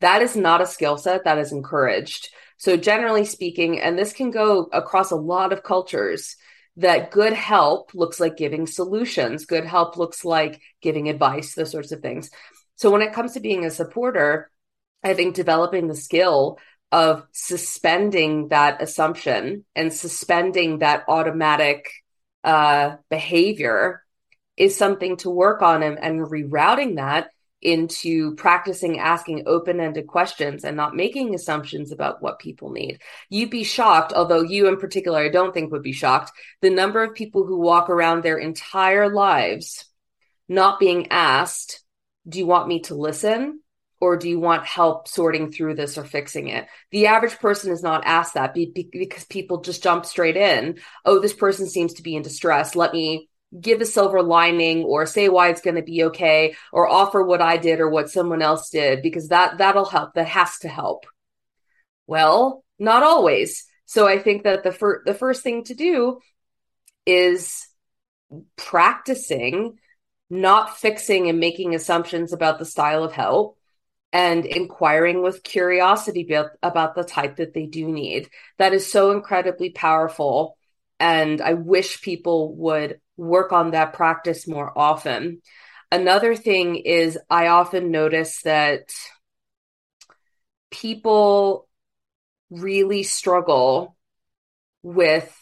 That 0.00 0.22
is 0.22 0.36
not 0.36 0.60
a 0.60 0.66
skill 0.66 0.96
set 0.96 1.24
that 1.24 1.38
is 1.38 1.52
encouraged. 1.52 2.28
So, 2.56 2.76
generally 2.76 3.24
speaking, 3.24 3.80
and 3.80 3.98
this 3.98 4.12
can 4.12 4.30
go 4.30 4.68
across 4.72 5.10
a 5.10 5.16
lot 5.16 5.52
of 5.52 5.62
cultures, 5.62 6.36
that 6.76 7.10
good 7.10 7.32
help 7.32 7.94
looks 7.94 8.20
like 8.20 8.36
giving 8.36 8.66
solutions, 8.66 9.46
good 9.46 9.64
help 9.64 9.96
looks 9.96 10.24
like 10.24 10.60
giving 10.80 11.08
advice, 11.08 11.54
those 11.54 11.70
sorts 11.70 11.92
of 11.92 12.00
things. 12.00 12.30
So, 12.76 12.90
when 12.90 13.02
it 13.02 13.12
comes 13.12 13.32
to 13.32 13.40
being 13.40 13.64
a 13.64 13.70
supporter, 13.70 14.50
I 15.02 15.14
think 15.14 15.34
developing 15.34 15.86
the 15.86 15.94
skill 15.94 16.58
of 16.92 17.26
suspending 17.32 18.48
that 18.48 18.82
assumption 18.82 19.64
and 19.76 19.92
suspending 19.92 20.78
that 20.78 21.04
automatic 21.08 21.90
uh, 22.42 22.96
behavior 23.08 24.02
is 24.56 24.76
something 24.76 25.16
to 25.18 25.30
work 25.30 25.62
on 25.62 25.82
and, 25.82 25.98
and 25.98 26.20
rerouting 26.20 26.96
that 26.96 27.30
into 27.62 28.34
practicing 28.36 28.98
asking 28.98 29.42
open-ended 29.46 30.06
questions 30.06 30.64
and 30.64 30.76
not 30.76 30.96
making 30.96 31.34
assumptions 31.34 31.92
about 31.92 32.22
what 32.22 32.38
people 32.38 32.70
need. 32.70 33.00
You'd 33.28 33.50
be 33.50 33.64
shocked, 33.64 34.12
although 34.12 34.42
you 34.42 34.66
in 34.66 34.78
particular 34.78 35.18
I 35.18 35.28
don't 35.28 35.52
think 35.52 35.70
would 35.70 35.82
be 35.82 35.92
shocked, 35.92 36.32
the 36.62 36.70
number 36.70 37.02
of 37.02 37.14
people 37.14 37.46
who 37.46 37.58
walk 37.58 37.90
around 37.90 38.22
their 38.22 38.38
entire 38.38 39.08
lives 39.08 39.84
not 40.48 40.80
being 40.80 41.08
asked, 41.10 41.84
do 42.28 42.38
you 42.38 42.46
want 42.46 42.68
me 42.68 42.80
to 42.80 42.94
listen? 42.94 43.60
Or 44.02 44.16
do 44.16 44.30
you 44.30 44.40
want 44.40 44.64
help 44.64 45.08
sorting 45.08 45.52
through 45.52 45.74
this 45.74 45.98
or 45.98 46.04
fixing 46.04 46.48
it? 46.48 46.66
The 46.90 47.08
average 47.08 47.38
person 47.38 47.70
is 47.70 47.82
not 47.82 48.06
asked 48.06 48.32
that 48.32 48.54
because 48.54 49.24
people 49.24 49.60
just 49.60 49.82
jump 49.82 50.06
straight 50.06 50.38
in. 50.38 50.78
Oh, 51.04 51.18
this 51.18 51.34
person 51.34 51.68
seems 51.68 51.92
to 51.94 52.02
be 52.02 52.16
in 52.16 52.22
distress. 52.22 52.74
Let 52.74 52.94
me 52.94 53.28
give 53.58 53.80
a 53.80 53.86
silver 53.86 54.22
lining 54.22 54.84
or 54.84 55.06
say 55.06 55.28
why 55.28 55.48
it's 55.48 55.60
going 55.60 55.76
to 55.76 55.82
be 55.82 56.04
okay 56.04 56.54
or 56.72 56.88
offer 56.88 57.22
what 57.22 57.40
I 57.42 57.56
did 57.56 57.80
or 57.80 57.88
what 57.88 58.10
someone 58.10 58.42
else 58.42 58.70
did 58.70 59.02
because 59.02 59.28
that 59.28 59.58
that'll 59.58 59.84
help 59.84 60.14
that 60.14 60.28
has 60.28 60.58
to 60.60 60.68
help. 60.68 61.06
Well 62.06 62.64
not 62.78 63.02
always. 63.02 63.66
So 63.86 64.06
I 64.06 64.18
think 64.18 64.44
that 64.44 64.62
the 64.62 64.72
fir- 64.72 65.02
the 65.04 65.14
first 65.14 65.42
thing 65.42 65.64
to 65.64 65.74
do 65.74 66.20
is 67.06 67.66
practicing 68.56 69.78
not 70.30 70.78
fixing 70.78 71.28
and 71.28 71.40
making 71.40 71.74
assumptions 71.74 72.32
about 72.32 72.60
the 72.60 72.64
style 72.64 73.02
of 73.02 73.12
help 73.12 73.58
and 74.12 74.46
inquiring 74.46 75.22
with 75.22 75.42
curiosity 75.42 76.28
about 76.62 76.94
the 76.94 77.04
type 77.04 77.36
that 77.36 77.52
they 77.52 77.66
do 77.66 77.88
need. 77.88 78.28
That 78.58 78.72
is 78.72 78.90
so 78.90 79.10
incredibly 79.10 79.70
powerful 79.70 80.56
and 81.00 81.40
I 81.40 81.54
wish 81.54 82.02
people 82.02 82.54
would 82.56 83.00
work 83.16 83.52
on 83.52 83.72
that 83.72 83.94
practice 83.94 84.46
more 84.46 84.72
often. 84.76 85.40
Another 85.90 86.36
thing 86.36 86.76
is, 86.76 87.18
I 87.28 87.48
often 87.48 87.90
notice 87.90 88.42
that 88.42 88.90
people 90.70 91.66
really 92.50 93.02
struggle 93.02 93.96
with 94.82 95.34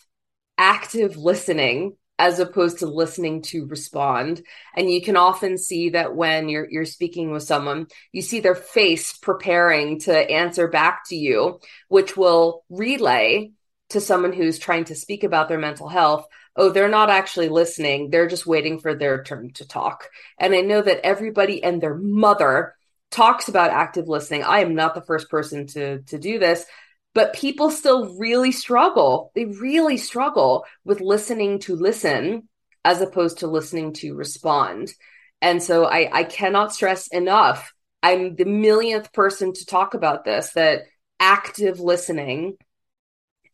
active 0.56 1.16
listening 1.16 1.96
as 2.18 2.40
opposed 2.40 2.80
to 2.80 2.86
listening 2.86 3.42
to 3.42 3.66
respond 3.66 4.42
and 4.74 4.90
you 4.90 5.00
can 5.00 5.16
often 5.16 5.56
see 5.56 5.90
that 5.90 6.16
when 6.16 6.48
you're 6.48 6.68
you're 6.68 6.84
speaking 6.84 7.30
with 7.30 7.44
someone 7.44 7.86
you 8.10 8.20
see 8.20 8.40
their 8.40 8.56
face 8.56 9.16
preparing 9.16 10.00
to 10.00 10.12
answer 10.12 10.66
back 10.66 11.02
to 11.06 11.14
you 11.14 11.60
which 11.86 12.16
will 12.16 12.64
relay 12.68 13.52
to 13.90 14.00
someone 14.00 14.32
who's 14.32 14.58
trying 14.58 14.84
to 14.84 14.94
speak 14.94 15.24
about 15.24 15.48
their 15.48 15.58
mental 15.58 15.88
health, 15.88 16.26
oh, 16.56 16.70
they're 16.70 16.88
not 16.88 17.10
actually 17.10 17.48
listening. 17.48 18.10
They're 18.10 18.28
just 18.28 18.46
waiting 18.46 18.78
for 18.80 18.94
their 18.94 19.22
turn 19.22 19.52
to 19.54 19.66
talk. 19.66 20.08
And 20.38 20.54
I 20.54 20.60
know 20.60 20.82
that 20.82 21.04
everybody 21.04 21.62
and 21.62 21.80
their 21.80 21.94
mother 21.94 22.74
talks 23.10 23.48
about 23.48 23.70
active 23.70 24.08
listening. 24.08 24.42
I 24.42 24.60
am 24.60 24.74
not 24.74 24.94
the 24.94 25.00
first 25.00 25.30
person 25.30 25.66
to 25.68 26.02
to 26.02 26.18
do 26.18 26.38
this, 26.38 26.66
but 27.14 27.32
people 27.32 27.70
still 27.70 28.16
really 28.18 28.52
struggle. 28.52 29.32
They 29.34 29.46
really 29.46 29.96
struggle 29.96 30.66
with 30.84 31.00
listening 31.00 31.60
to 31.60 31.74
listen 31.74 32.48
as 32.84 33.00
opposed 33.00 33.38
to 33.38 33.46
listening 33.46 33.92
to 33.94 34.14
respond. 34.14 34.92
And 35.40 35.62
so 35.62 35.84
I, 35.84 36.08
I 36.12 36.24
cannot 36.24 36.72
stress 36.72 37.08
enough. 37.08 37.72
I'm 38.02 38.36
the 38.36 38.44
millionth 38.44 39.12
person 39.12 39.52
to 39.52 39.66
talk 39.66 39.94
about 39.94 40.24
this 40.24 40.50
that 40.50 40.82
active 41.20 41.80
listening 41.80 42.56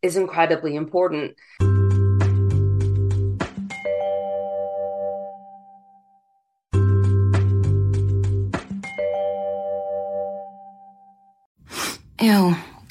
is 0.04 0.16
incredibly 0.16 0.76
important. 0.76 1.34
Ew, 12.20 12.54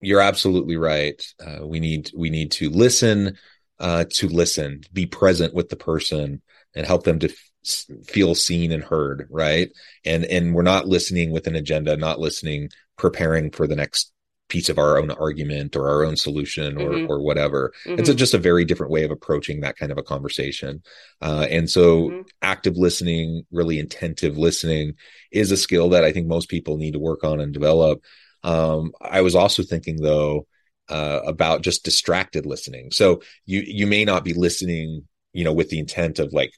You're 0.00 0.20
absolutely 0.20 0.76
right. 0.76 1.20
Uh, 1.44 1.66
we 1.66 1.80
need 1.80 2.10
we 2.16 2.30
need 2.30 2.52
to 2.52 2.70
listen 2.70 3.36
uh, 3.78 4.04
to 4.14 4.28
listen, 4.28 4.82
be 4.92 5.06
present 5.06 5.54
with 5.54 5.68
the 5.68 5.76
person, 5.76 6.42
and 6.74 6.86
help 6.86 7.04
them 7.04 7.18
to 7.20 7.28
f- 7.28 7.84
feel 8.06 8.34
seen 8.34 8.72
and 8.72 8.82
heard. 8.82 9.26
Right, 9.30 9.70
and 10.04 10.24
and 10.24 10.54
we're 10.54 10.62
not 10.62 10.86
listening 10.86 11.30
with 11.32 11.46
an 11.46 11.56
agenda, 11.56 11.96
not 11.96 12.20
listening, 12.20 12.70
preparing 12.96 13.50
for 13.50 13.66
the 13.66 13.76
next 13.76 14.12
piece 14.48 14.70
of 14.70 14.78
our 14.78 14.96
own 14.96 15.10
argument 15.10 15.76
or 15.76 15.90
our 15.90 16.04
own 16.04 16.16
solution 16.16 16.78
or 16.78 16.90
Mhm. 16.90 17.08
or 17.10 17.20
whatever. 17.20 17.70
Mhm. 17.84 17.98
It's 17.98 18.08
a, 18.08 18.14
just 18.14 18.32
a 18.32 18.38
very 18.38 18.64
different 18.64 18.90
way 18.90 19.04
of 19.04 19.10
approaching 19.10 19.60
that 19.60 19.76
kind 19.76 19.92
of 19.92 19.98
a 19.98 20.02
conversation. 20.02 20.82
Uh, 21.20 21.46
and 21.50 21.68
so, 21.68 22.08
Mhm. 22.08 22.24
active 22.40 22.76
listening, 22.78 23.44
really 23.50 23.78
attentive 23.78 24.38
listening, 24.38 24.94
is 25.30 25.52
a 25.52 25.56
skill 25.58 25.90
that 25.90 26.02
I 26.02 26.12
think 26.12 26.28
most 26.28 26.48
people 26.48 26.78
need 26.78 26.92
to 26.94 26.98
work 26.98 27.24
on 27.24 27.40
and 27.40 27.52
develop. 27.52 28.02
Um, 28.44 28.92
I 29.00 29.20
was 29.22 29.34
also 29.34 29.62
thinking 29.62 29.96
though 30.00 30.46
uh, 30.88 31.20
about 31.26 31.62
just 31.62 31.84
distracted 31.84 32.46
listening. 32.46 32.90
So 32.92 33.22
you 33.46 33.62
you 33.66 33.86
may 33.86 34.04
not 34.04 34.24
be 34.24 34.34
listening, 34.34 35.06
you 35.32 35.44
know, 35.44 35.52
with 35.52 35.70
the 35.70 35.78
intent 35.78 36.18
of 36.18 36.32
like 36.32 36.52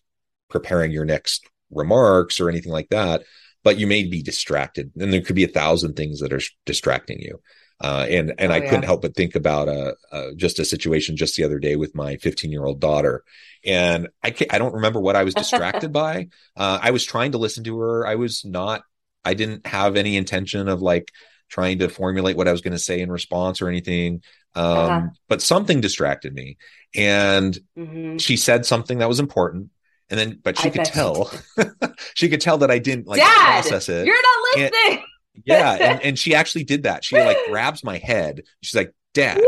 preparing 0.49 0.93
your 0.93 1.05
next 1.05 1.47
remarks 1.71 2.41
or 2.41 2.49
anything 2.49 2.73
like 2.73 2.89
that, 2.91 3.23
but 3.63 3.79
you 3.79 3.87
may 3.87 4.05
be 4.05 4.23
distracted, 4.23 4.91
and 4.99 5.13
there 5.13 5.21
could 5.23 5.37
be 5.37 5.45
a 5.45 5.49
thousand 5.49 5.95
things 5.95 6.21
that 6.21 6.33
are 6.33 6.41
distracting 6.67 7.21
you. 7.21 7.41
Uh, 7.83 8.07
and 8.11 8.35
and 8.39 8.53
Oh, 8.53 8.55
I 8.55 8.61
yeah. 8.61 8.69
couldn't 8.69 8.85
help 8.85 9.03
but 9.03 9.15
think 9.17 9.35
about 9.35 9.69
a, 9.69 9.95
a 10.13 10.35
just 10.37 10.59
a 10.59 10.65
situation 10.67 11.17
just 11.17 11.37
the 11.37 11.45
other 11.45 11.59
day 11.59 11.77
with 11.77 11.95
my 11.95 12.17
15 12.17 12.53
year 12.53 12.65
old 12.65 12.81
daughter, 12.81 13.25
and 13.65 14.09
I 14.23 14.35
I 14.51 14.59
don't 14.59 14.75
remember 14.75 15.01
what 15.01 15.17
I 15.17 15.25
was 15.25 15.35
distracted 15.35 15.93
by. 15.93 16.29
Uh, 16.57 16.79
I 16.83 16.91
was 16.91 17.05
trying 17.07 17.33
to 17.33 17.39
listen 17.39 17.65
to 17.65 17.79
her. 17.79 18.07
I 18.07 18.17
was 18.17 18.45
not. 18.45 18.83
I 19.25 19.33
didn't 19.35 19.67
have 19.67 19.97
any 19.97 20.17
intention 20.17 20.69
of 20.69 20.83
like 20.83 21.11
trying 21.51 21.81
to 21.81 21.89
formulate 21.89 22.37
what 22.37 22.49
I 22.49 22.53
was 22.53 22.63
going 22.63 22.73
to 22.73 22.79
say 22.79 23.01
in 23.01 23.11
response 23.13 23.61
or 23.61 23.69
anything. 23.69 24.23
Um, 24.55 24.65
Uh-huh. 24.67 25.01
but 25.29 25.43
something 25.43 25.81
distracted 25.81 26.33
me, 26.35 26.57
and 26.95 27.57
Mhm. 27.79 28.21
she 28.21 28.37
said 28.37 28.65
something 28.67 28.99
that 28.99 29.09
was 29.09 29.21
important. 29.21 29.71
And 30.09 30.19
then, 30.19 30.41
but 30.43 30.59
she 30.59 30.69
I 30.69 30.71
could 30.71 30.85
tell, 30.87 31.31
she 32.15 32.29
could 32.29 32.41
tell 32.41 32.59
that 32.59 32.71
I 32.71 32.79
didn't 32.79 33.07
like 33.07 33.21
Dad, 33.21 33.61
process 33.63 33.89
it 33.89 34.07
you're 34.07 34.17
not 34.17 34.59
And- 34.59 34.73
listening. 34.73 35.05
yeah 35.45 35.71
and, 35.81 36.03
and 36.03 36.19
she 36.19 36.35
actually 36.35 36.65
did 36.65 36.83
that 36.83 37.05
she 37.05 37.17
like 37.17 37.37
grabs 37.49 37.85
my 37.85 37.99
head 37.99 38.43
she's 38.61 38.75
like 38.75 38.93
dad 39.15 39.41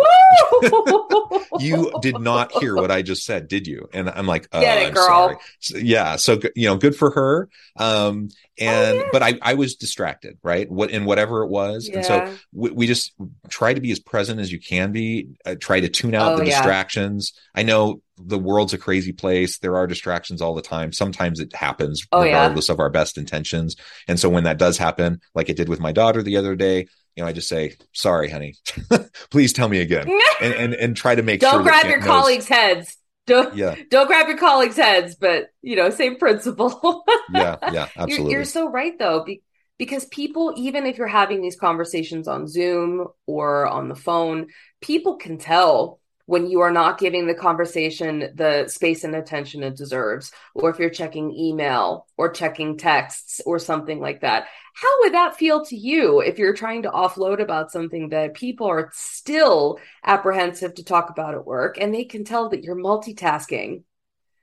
you 1.60 1.92
did 2.00 2.18
not 2.18 2.52
hear 2.60 2.74
what 2.74 2.90
i 2.90 3.02
just 3.02 3.24
said 3.24 3.48
did 3.48 3.66
you? 3.66 3.88
And 3.92 4.08
i'm 4.10 4.26
like 4.26 4.48
uh, 4.52 4.60
Get 4.60 4.78
it, 4.82 4.86
I'm 4.88 4.94
girl. 4.94 5.06
sorry. 5.06 5.36
So, 5.60 5.76
yeah 5.78 6.16
so 6.16 6.38
you 6.56 6.66
know 6.66 6.76
good 6.76 6.96
for 6.96 7.10
her. 7.10 7.48
Um 7.76 8.28
and 8.58 8.98
yeah. 8.98 9.02
but 9.12 9.22
i 9.22 9.38
i 9.42 9.54
was 9.54 9.76
distracted 9.76 10.38
right? 10.42 10.70
What 10.70 10.90
in 10.90 11.04
whatever 11.04 11.42
it 11.42 11.48
was. 11.48 11.88
And 11.92 12.04
so 12.04 12.34
we, 12.52 12.70
we 12.70 12.86
just 12.86 13.12
try 13.48 13.72
to 13.74 13.80
be 13.80 13.92
as 13.92 13.98
present 14.00 14.40
as 14.40 14.50
you 14.52 14.60
can 14.60 14.92
be 14.92 15.28
uh, 15.46 15.54
try 15.60 15.80
to 15.80 15.88
tune 15.88 16.14
out 16.14 16.32
Oh, 16.32 16.36
the 16.38 16.46
yeah. 16.46 16.50
distractions. 16.56 17.32
I 17.54 17.62
know 17.62 18.02
the 18.18 18.38
world's 18.38 18.72
a 18.74 18.78
crazy 18.78 19.12
place. 19.12 19.58
There 19.58 19.76
are 19.76 19.86
distractions 19.86 20.40
all 20.40 20.54
the 20.54 20.62
time. 20.62 20.92
Sometimes 20.92 21.40
it 21.40 21.54
happens 21.54 22.06
Oh, 22.12 22.22
yeah. 22.22 22.32
regardless 22.32 22.68
of 22.68 22.78
our 22.78 22.90
best 22.90 23.18
intentions. 23.18 23.76
And 24.08 24.18
so 24.20 24.28
when 24.28 24.44
that 24.44 24.58
does 24.58 24.78
happen 24.78 25.20
like 25.34 25.48
it 25.48 25.56
did 25.56 25.68
with 25.68 25.80
my 25.80 25.92
daughter 25.92 26.22
the 26.22 26.36
other 26.36 26.54
day 26.56 26.86
you 27.16 27.22
know 27.22 27.28
i 27.28 27.32
just 27.32 27.48
say 27.48 27.76
sorry 27.92 28.28
honey 28.30 28.54
please 29.30 29.52
tell 29.52 29.68
me 29.68 29.80
again 29.80 30.08
and 30.40 30.54
and, 30.54 30.74
and 30.74 30.96
try 30.96 31.14
to 31.14 31.22
make 31.22 31.40
Don't 31.40 31.52
sure 31.54 31.62
grab 31.62 31.86
your 31.86 31.98
knows- 31.98 32.06
colleagues' 32.06 32.48
heads. 32.48 32.96
don't 33.26 33.54
Yeah. 33.54 33.76
don't 33.90 34.06
grab 34.06 34.28
your 34.28 34.38
colleagues' 34.38 34.76
heads, 34.76 35.14
but 35.14 35.48
you 35.62 35.76
know, 35.76 35.90
same 35.90 36.16
principle. 36.16 37.04
Yeah. 37.32 37.56
Yeah. 37.62 37.70
You're, 37.72 37.88
Absolutely. 38.04 38.32
you're 38.32 38.44
so 38.44 38.68
right 38.68 38.98
though, 38.98 39.24
be, 39.24 39.42
because 39.78 40.04
people, 40.06 40.52
even 40.56 40.84
if 40.86 40.98
you're 40.98 41.06
having 41.06 41.40
these 41.40 41.56
conversations 41.56 42.28
on 42.28 42.46
Zoom 42.46 43.06
or 43.26 43.66
on 43.66 43.88
the 43.88 43.94
phone, 43.94 44.48
people 44.80 45.16
can 45.16 45.38
tell 45.38 45.98
when 46.26 46.46
you 46.48 46.60
are 46.60 46.70
not 46.72 46.98
giving 46.98 47.26
the 47.26 47.34
conversation 47.34 48.30
the 48.34 48.68
space 48.68 49.02
and 49.04 49.14
attention 49.14 49.62
it 49.62 49.76
deserves, 49.76 50.30
or 50.54 50.70
if 50.70 50.78
you're 50.78 50.90
checking 50.90 51.32
email 51.32 52.06
or 52.16 52.30
checking 52.30 52.76
texts 52.76 53.40
or 53.46 53.58
something 53.58 53.98
like 54.00 54.20
that. 54.20 54.46
How 54.74 54.88
would 55.00 55.14
that 55.14 55.36
feel 55.36 55.64
to 55.66 55.76
you 55.76 56.20
if 56.20 56.38
you're 56.38 56.54
trying 56.54 56.82
to 56.82 56.90
offload 56.90 57.40
about 57.40 57.70
something 57.70 58.08
that 58.08 58.34
people 58.34 58.66
are 58.66 58.90
still 58.92 59.78
apprehensive 60.04 60.74
to 60.74 60.84
talk 60.84 61.10
about 61.10 61.34
at 61.34 61.46
work 61.46 61.78
and 61.78 61.94
they 61.94 62.04
can 62.04 62.24
tell 62.24 62.48
that 62.48 62.64
you're 62.64 62.76
multitasking? 62.76 63.82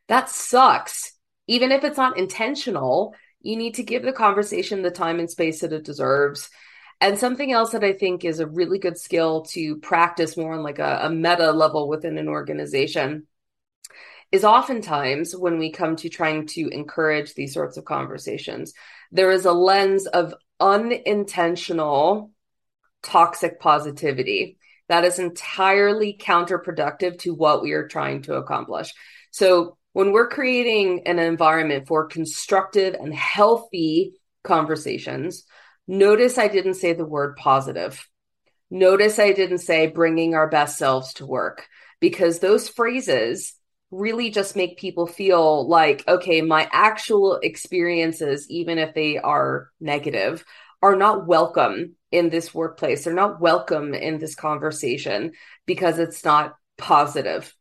That 0.08 0.30
sucks. 0.30 1.14
Even 1.48 1.72
if 1.72 1.84
it's 1.84 1.98
not 1.98 2.18
intentional, 2.18 3.16
you 3.42 3.56
need 3.58 3.76
to 3.76 3.84
give 3.84 4.04
the 4.04 4.14
conversation 4.14 4.82
the 4.82 4.92
time 4.92 5.20
and 5.20 5.30
space 5.30 5.62
that 5.62 5.74
it 5.74 5.84
deserves. 5.84 6.50
And 7.02 7.18
something 7.18 7.52
else 7.52 7.72
that 7.72 7.84
I 7.84 7.94
think 7.94 8.26
is 8.26 8.40
a 8.40 8.48
really 8.48 8.78
good 8.78 8.98
skill 8.98 9.44
to 9.52 9.78
practice 9.78 10.36
more 10.36 10.54
on 10.54 10.64
like 10.64 10.80
a, 10.80 11.00
a 11.04 11.10
meta 11.10 11.52
level 11.52 11.88
within 11.88 12.18
an 12.18 12.28
organization 12.28 13.26
is 14.32 14.44
oftentimes 14.44 15.36
when 15.36 15.58
we 15.58 15.72
come 15.72 15.96
to 15.98 16.10
trying 16.10 16.46
to 16.48 16.70
encourage 16.70 17.34
these 17.34 17.54
sorts 17.54 17.78
of 17.78 17.86
conversations, 17.86 18.74
there 19.12 19.32
is 19.32 19.46
a 19.46 19.52
lens 19.52 20.06
of 20.06 20.36
unintentional 20.60 22.32
toxic 23.02 23.60
positivity 23.60 24.58
that 24.88 25.06
is 25.06 25.20
entirely 25.20 26.18
counterproductive 26.20 27.20
to 27.20 27.34
what 27.34 27.62
we 27.62 27.72
are 27.72 27.88
trying 27.88 28.22
to 28.24 28.36
accomplish. 28.36 28.94
So 29.32 29.78
when 29.94 30.12
we're 30.12 30.28
creating 30.30 31.08
an 31.08 31.20
environment 31.20 31.88
for 31.88 32.08
constructive 32.08 32.94
and 32.96 33.14
healthy 33.14 34.14
conversations, 34.44 35.46
notice 35.88 36.38
I 36.38 36.48
didn't 36.48 36.76
say 36.76 36.94
the 36.94 37.06
word 37.06 37.36
positive. 37.36 38.08
Notice 38.70 39.18
I 39.18 39.32
didn't 39.34 39.60
say 39.60 39.88
bringing 39.88 40.36
our 40.36 40.48
best 40.48 40.78
selves 40.78 41.14
to 41.16 41.26
work 41.26 41.68
because 42.00 42.40
those 42.40 42.70
phrases 42.70 43.56
really 43.92 44.30
just 44.30 44.56
make 44.56 44.78
people 44.78 45.08
feel 45.08 45.68
like, 45.68 46.08
okay, 46.08 46.42
my 46.42 46.70
actual 46.72 47.40
experiences, 47.42 48.46
even 48.50 48.78
if 48.78 48.94
they 48.94 49.18
are 49.18 49.70
negative, 49.80 50.46
are 50.82 50.96
not 50.96 51.28
welcome 51.28 51.96
in 52.12 52.30
this 52.30 52.54
workplace. 52.54 53.04
They're 53.04 53.14
not 53.14 53.42
welcome 53.42 53.94
in 53.94 54.20
this 54.20 54.36
conversation 54.36 55.34
because 55.66 56.00
it's 56.00 56.24
not 56.24 56.56
positive 56.78 57.54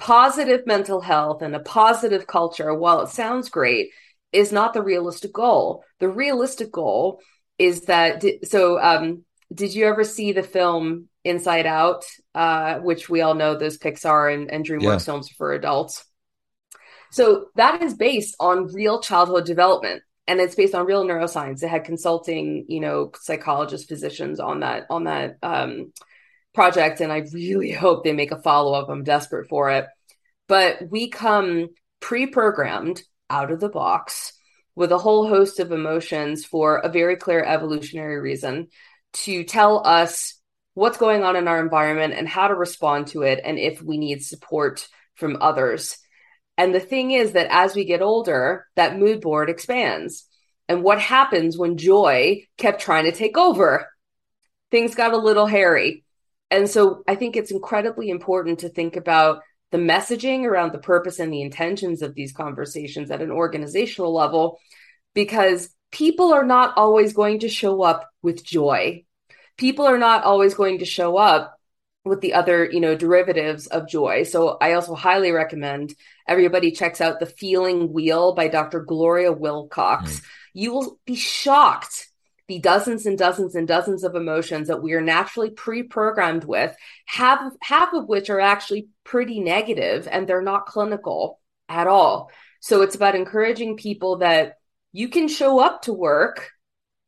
positive 0.00 0.66
mental 0.66 1.02
health 1.02 1.42
and 1.42 1.54
a 1.54 1.60
positive 1.60 2.26
culture, 2.26 2.74
while 2.74 3.02
it 3.02 3.10
sounds 3.10 3.50
great, 3.50 3.90
is 4.32 4.50
not 4.50 4.72
the 4.72 4.82
realistic 4.82 5.32
goal. 5.32 5.84
The 5.98 6.08
realistic 6.08 6.72
goal 6.72 7.20
is 7.58 7.82
that 7.82 8.24
so 8.44 8.80
um 8.80 9.24
did 9.52 9.74
you 9.74 9.84
ever 9.84 10.02
see 10.02 10.32
the 10.32 10.42
film 10.42 11.09
Inside 11.24 11.66
Out, 11.66 12.04
uh, 12.34 12.78
which 12.78 13.08
we 13.08 13.20
all 13.20 13.34
know 13.34 13.56
those 13.56 13.78
Pixar 13.78 14.32
and, 14.32 14.50
and 14.50 14.64
DreamWorks 14.64 14.82
Yeah. 14.82 14.98
films 14.98 15.28
for 15.30 15.52
adults? 15.52 16.04
So 17.12 17.46
that 17.56 17.82
is 17.82 17.94
based 17.94 18.36
on 18.38 18.72
real 18.72 19.00
childhood 19.00 19.44
development 19.44 20.02
and 20.26 20.40
it's 20.40 20.54
based 20.54 20.74
on 20.74 20.86
real 20.86 21.04
neuroscience. 21.04 21.62
It 21.62 21.68
had 21.68 21.84
consulting, 21.84 22.64
you 22.68 22.80
know, 22.80 23.10
psychologists, 23.20 23.88
physicians 23.88 24.38
on 24.38 24.60
that 24.60 24.86
on 24.88 25.04
that 25.04 25.36
um, 25.42 25.92
project, 26.54 27.00
and 27.00 27.12
I 27.12 27.24
really 27.32 27.72
hope 27.84 28.04
they 28.04 28.12
make 28.12 28.30
a 28.32 28.40
follow 28.40 28.74
up. 28.74 28.88
I'm 28.88 29.02
desperate 29.04 29.48
for 29.48 29.70
it. 29.70 29.86
But 30.46 30.88
we 30.88 31.08
come 31.08 31.68
pre-programmed 32.00 33.02
out 33.28 33.50
of 33.50 33.60
the 33.60 33.68
box 33.68 34.32
with 34.74 34.92
a 34.92 34.98
whole 34.98 35.26
host 35.28 35.60
of 35.60 35.72
emotions 35.72 36.44
for 36.44 36.78
a 36.78 36.88
very 36.88 37.16
clear 37.16 37.42
evolutionary 37.44 38.20
reason 38.20 38.68
to 39.12 39.44
tell 39.44 39.86
us 39.86 40.39
what's 40.74 40.98
going 40.98 41.22
on 41.22 41.36
in 41.36 41.48
our 41.48 41.60
environment 41.60 42.14
and 42.14 42.28
how 42.28 42.48
to 42.48 42.54
respond 42.54 43.08
to 43.08 43.22
it 43.22 43.40
and 43.44 43.58
if 43.58 43.82
we 43.82 43.98
need 43.98 44.22
support 44.22 44.88
from 45.14 45.38
others. 45.40 45.98
And 46.56 46.74
the 46.74 46.80
thing 46.80 47.10
is 47.10 47.32
that 47.32 47.48
as 47.50 47.74
we 47.74 47.84
get 47.84 48.02
older, 48.02 48.66
that 48.76 48.98
mood 48.98 49.20
board 49.20 49.50
expands. 49.50 50.26
And 50.68 50.82
what 50.82 51.00
happens 51.00 51.58
when 51.58 51.76
joy 51.76 52.46
kept 52.56 52.80
trying 52.80 53.04
to 53.04 53.12
take 53.12 53.36
over? 53.36 53.88
Things 54.70 54.94
got 54.94 55.12
a 55.12 55.18
little 55.18 55.46
hairy. 55.46 56.04
And 56.50 56.68
so 56.68 57.02
I 57.08 57.14
think 57.14 57.36
it's 57.36 57.50
incredibly 57.50 58.10
important 58.10 58.60
to 58.60 58.68
think 58.68 58.96
about 58.96 59.40
the 59.70 59.78
messaging 59.78 60.44
around 60.44 60.72
the 60.72 60.78
purpose 60.78 61.18
and 61.18 61.32
the 61.32 61.42
intentions 61.42 62.02
of 62.02 62.14
these 62.14 62.32
conversations 62.32 63.10
at 63.10 63.22
an 63.22 63.30
organizational 63.30 64.12
level, 64.12 64.58
because 65.14 65.70
people 65.92 66.32
are 66.32 66.44
not 66.44 66.76
always 66.76 67.12
going 67.12 67.40
to 67.40 67.48
show 67.48 67.82
up 67.82 68.08
with 68.22 68.44
joy. 68.44 69.04
People 69.60 69.86
are 69.86 69.98
not 69.98 70.24
always 70.24 70.54
going 70.54 70.78
to 70.78 70.86
show 70.86 71.18
up 71.18 71.60
with 72.02 72.22
the 72.22 72.32
other, 72.32 72.64
you 72.64 72.80
know, 72.80 72.96
derivatives 72.96 73.66
of 73.66 73.86
joy. 73.86 74.22
So 74.22 74.56
I 74.58 74.72
also 74.72 74.94
highly 74.94 75.32
recommend 75.32 75.94
everybody 76.26 76.70
checks 76.70 77.02
out 77.02 77.20
The 77.20 77.26
Feeling 77.26 77.92
Wheel 77.92 78.34
by 78.34 78.48
Dr. 78.48 78.80
Gloria 78.80 79.34
Willcox. 79.34 80.04
Mm. 80.04 80.24
You 80.54 80.72
will 80.72 80.98
be 81.04 81.14
shocked 81.14 82.08
the 82.48 82.58
dozens 82.58 83.04
and 83.04 83.18
dozens 83.18 83.54
and 83.54 83.68
dozens 83.68 84.02
of 84.02 84.14
emotions 84.14 84.68
that 84.68 84.82
we 84.82 84.94
are 84.94 85.02
naturally 85.02 85.50
pre-programmed 85.50 86.44
with, 86.44 86.74
half 87.04 87.52
half 87.60 87.92
of 87.92 88.08
which 88.08 88.30
are 88.30 88.40
actually 88.40 88.88
pretty 89.04 89.40
negative 89.40 90.08
and 90.10 90.26
they're 90.26 90.40
not 90.40 90.64
clinical 90.64 91.38
at 91.68 91.86
all. 91.86 92.30
So 92.60 92.80
it's 92.80 92.94
about 92.94 93.14
encouraging 93.14 93.76
people 93.76 94.16
that 94.16 94.54
you 94.90 95.10
can 95.10 95.28
show 95.28 95.60
up 95.60 95.82
to 95.82 95.92
work 95.92 96.50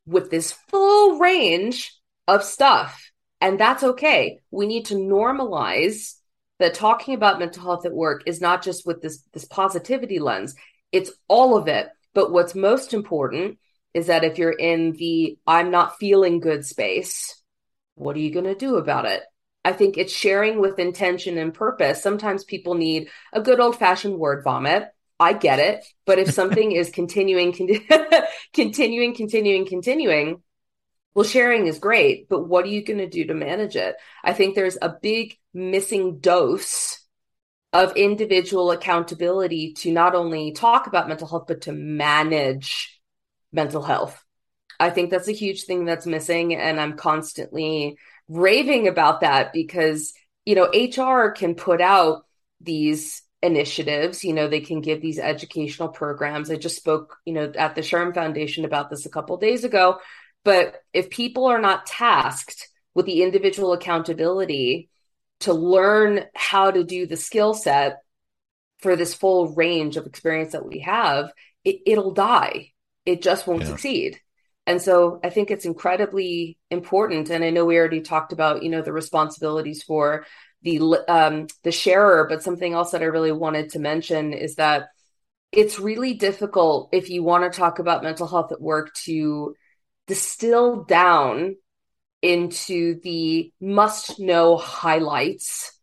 with 0.05 0.31
this 0.31 0.53
full 0.69 1.19
range 1.19 1.99
of 2.29 2.45
stuff 2.45 3.13
and 3.43 3.59
that's 3.59 3.83
okay. 3.83 4.39
We 4.53 4.67
need 4.67 4.87
to 4.87 4.95
normalize 4.95 6.15
that 6.61 6.75
talking 6.75 7.15
about 7.15 7.41
mental 7.41 7.65
health 7.65 7.85
at 7.85 7.93
work 7.93 8.23
is 8.25 8.41
not 8.41 8.63
just 8.63 8.87
with 8.87 9.03
this 9.03 9.25
this 9.33 9.45
positivity 9.45 10.21
lens. 10.21 10.55
It's 10.93 11.11
all 11.27 11.57
of 11.57 11.67
it. 11.67 11.89
But 12.15 12.31
what's 12.31 12.55
most 12.55 12.95
important 12.95 13.59
is 13.95 14.07
that 14.07 14.23
if 14.23 14.39
you're 14.39 14.53
in 14.53 14.93
the 14.93 15.39
I'm 15.45 15.73
not 15.73 15.99
feeling 15.99 16.39
good 16.39 16.65
space, 16.65 17.43
what 17.97 18.15
are 18.15 18.21
you 18.21 18.33
going 18.33 18.47
to 18.47 18.55
do 18.55 18.77
about 18.77 19.07
it? 19.07 19.23
I 19.65 19.73
think 19.73 19.99
it's 19.99 20.13
sharing 20.13 20.61
with 20.61 20.79
intention 20.79 21.37
and 21.37 21.53
purpose. 21.53 22.01
Sometimes 22.01 22.45
people 22.45 22.75
need 22.75 23.09
a 23.33 23.41
good 23.41 23.59
old 23.59 23.77
fashioned 23.77 24.19
word 24.19 24.45
vomit. 24.45 24.85
I 25.19 25.33
get 25.33 25.59
it. 25.59 25.85
But 26.07 26.21
if 26.21 26.33
something 26.33 26.71
is 26.81 26.91
continuing, 26.91 27.53
con- 27.53 28.23
continuing, 28.55 29.17
continuing, 29.17 29.67
continuing, 29.67 30.43
well, 31.15 31.25
sharing 31.25 31.67
is 31.67 31.79
great, 31.79 32.29
but 32.29 32.49
what 32.49 32.65
are 32.65 32.69
you 32.69 32.85
going 32.85 32.99
to 32.99 33.09
do 33.09 33.27
to 33.27 33.35
manage 33.35 33.77
it? 33.77 33.97
I 34.25 34.33
think 34.33 34.55
there's 34.55 34.79
a 34.81 34.97
big 35.01 35.37
missing 35.53 36.19
dose 36.19 36.99
of 37.73 37.97
individual 37.97 38.71
accountability 38.71 39.73
to 39.75 39.93
not 39.93 40.15
only 40.15 40.53
talk 40.53 40.87
about 40.87 41.09
mental 41.09 41.29
health, 41.29 41.45
but 41.49 41.63
to 41.63 41.73
manage 41.73 43.01
mental 43.53 43.83
health. 43.83 44.23
I 44.79 44.91
think 44.91 45.11
that's 45.11 45.29
a 45.29 45.33
huge 45.33 45.65
thing 45.65 45.85
that's 45.85 46.07
missing. 46.07 46.55
And 46.55 46.81
I'm 46.81 46.97
constantly 46.97 47.97
raving 48.29 48.89
about 48.89 49.21
that 49.21 49.53
because, 49.53 50.13
you 50.45 50.55
know, 50.55 50.69
HR 50.73 51.31
can 51.31 51.55
put 51.55 51.81
out 51.81 52.25
these 52.61 53.23
initiatives, 53.43 54.23
you 54.23 54.33
know, 54.33 54.49
they 54.49 54.61
can 54.61 54.81
give 54.81 55.03
these 55.03 55.19
educational 55.19 55.89
programs. 55.89 56.51
I 56.51 56.57
just 56.57 56.77
spoke, 56.77 57.19
you 57.25 57.33
know, 57.33 57.53
at 57.59 57.75
the 57.75 57.81
SHRM 57.81 58.15
Foundation 58.15 58.65
about 58.65 58.89
this 58.89 59.05
a 59.05 59.11
couple 59.11 59.37
days 59.37 59.65
ago. 59.65 59.99
But 60.45 60.77
if 60.93 61.11
people 61.11 61.47
are 61.47 61.61
not 61.61 61.87
tasked 61.87 62.69
with 62.95 63.07
the 63.07 63.23
individual 63.23 63.73
accountability 63.73 64.91
to 65.41 65.53
learn 65.53 66.25
how 66.35 66.71
to 66.71 66.85
do 66.85 67.07
the 67.07 67.17
skill 67.17 67.55
set 67.55 67.99
for 68.79 68.97
this 68.97 69.15
full 69.15 69.55
range 69.55 69.97
of 69.97 70.07
experience 70.07 70.53
that 70.53 70.67
we 70.67 70.81
have, 70.81 71.33
it, 71.65 71.81
it'll 71.87 72.13
die. 72.13 72.73
It 73.07 73.23
just 73.23 73.47
won't 73.47 73.63
Yeah. 73.63 73.69
succeed. 73.69 74.21
And 74.67 74.81
so 74.81 75.21
I 75.25 75.31
think 75.31 75.51
it's 75.51 75.65
incredibly 75.65 76.59
important. 76.71 77.31
And 77.31 77.45
I 77.45 77.51
know 77.51 77.65
we 77.65 77.79
already 77.79 78.01
talked 78.01 78.33
about, 78.33 78.63
you 78.63 78.71
know, 78.71 78.83
the 78.83 78.93
responsibilities 78.93 79.83
for 79.83 80.25
the 80.63 80.79
um, 81.09 81.49
the 81.65 81.73
sharer, 81.73 82.27
but 82.29 82.43
something 82.45 82.73
else 82.73 82.93
that 82.93 83.03
I 83.03 83.07
really 83.07 83.33
wanted 83.33 83.71
to 83.71 83.81
mention 83.81 84.33
is 84.33 84.55
that 84.57 84.89
it's 85.53 85.79
really 85.79 86.15
difficult 86.15 86.89
if 86.93 87.11
you 87.11 87.23
want 87.23 87.51
to 87.51 87.57
talk 87.59 87.79
about 87.79 88.03
mental 88.03 88.27
health 88.29 88.53
at 88.53 88.61
work 88.61 88.95
to 89.05 89.55
distill 90.07 90.85
down 90.85 91.57
into 92.21 93.01
the 93.01 93.53
must 93.61 94.21
know 94.21 94.57
highlights 94.57 95.79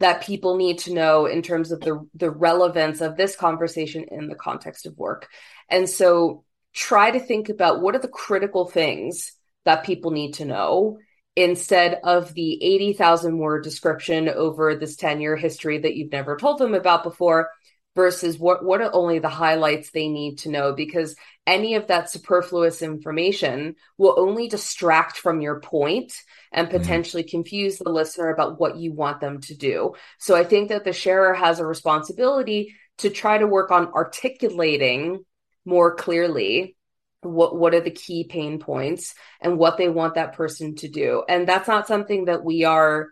that 0.00 0.24
people 0.24 0.56
need 0.56 0.78
to 0.78 0.92
know 0.92 1.26
in 1.26 1.42
terms 1.42 1.70
of 1.70 1.80
the 1.80 2.06
the 2.14 2.30
relevance 2.30 3.00
of 3.00 3.16
this 3.16 3.36
conversation 3.36 4.04
in 4.10 4.26
the 4.26 4.34
context 4.34 4.84
of 4.86 4.98
work. 4.98 5.28
And 5.68 5.88
so 5.88 6.44
try 6.72 7.10
to 7.10 7.20
think 7.20 7.48
about 7.48 7.80
what 7.80 7.94
are 7.94 8.00
the 8.00 8.08
critical 8.08 8.66
things 8.66 9.32
that 9.64 9.84
people 9.84 10.10
need 10.10 10.34
to 10.34 10.44
know 10.44 10.98
instead 11.36 11.98
of 12.04 12.34
the 12.34 12.62
80,000 12.62 13.38
word 13.38 13.62
description 13.64 14.28
over 14.28 14.74
this 14.74 14.96
10 14.96 15.20
year 15.20 15.36
history 15.36 15.78
that 15.78 15.94
you've 15.94 16.12
never 16.12 16.36
told 16.36 16.58
them 16.58 16.74
about 16.74 17.04
before 17.04 17.48
versus 17.94 18.38
what 18.38 18.64
what 18.64 18.80
are 18.80 18.94
only 18.94 19.18
the 19.18 19.28
highlights 19.28 19.90
they 19.90 20.08
need 20.08 20.38
to 20.38 20.50
know 20.50 20.72
because 20.72 21.14
any 21.46 21.74
of 21.74 21.88
that 21.88 22.08
superfluous 22.08 22.82
information 22.82 23.74
will 23.98 24.14
only 24.16 24.48
distract 24.48 25.18
from 25.18 25.40
your 25.40 25.60
point 25.60 26.14
and 26.52 26.68
mm-hmm. 26.68 26.78
potentially 26.78 27.24
confuse 27.24 27.78
the 27.78 27.90
listener 27.90 28.30
about 28.30 28.60
what 28.60 28.76
you 28.76 28.92
want 28.92 29.20
them 29.20 29.40
to 29.40 29.54
do. 29.54 29.94
So 30.18 30.36
I 30.36 30.44
think 30.44 30.68
that 30.68 30.84
the 30.84 30.92
sharer 30.92 31.34
has 31.34 31.58
a 31.58 31.66
responsibility 31.66 32.74
to 32.98 33.10
try 33.10 33.38
to 33.38 33.46
work 33.46 33.70
on 33.70 33.88
articulating 33.88 35.24
more 35.64 35.94
clearly 35.94 36.76
what 37.22 37.56
what 37.56 37.74
are 37.74 37.80
the 37.80 37.90
key 37.90 38.24
pain 38.24 38.58
points 38.58 39.14
and 39.40 39.58
what 39.58 39.76
they 39.76 39.88
want 39.88 40.14
that 40.14 40.34
person 40.34 40.74
to 40.76 40.88
do. 40.88 41.24
And 41.28 41.48
that's 41.48 41.68
not 41.68 41.86
something 41.86 42.26
that 42.26 42.44
we 42.44 42.64
are 42.64 43.08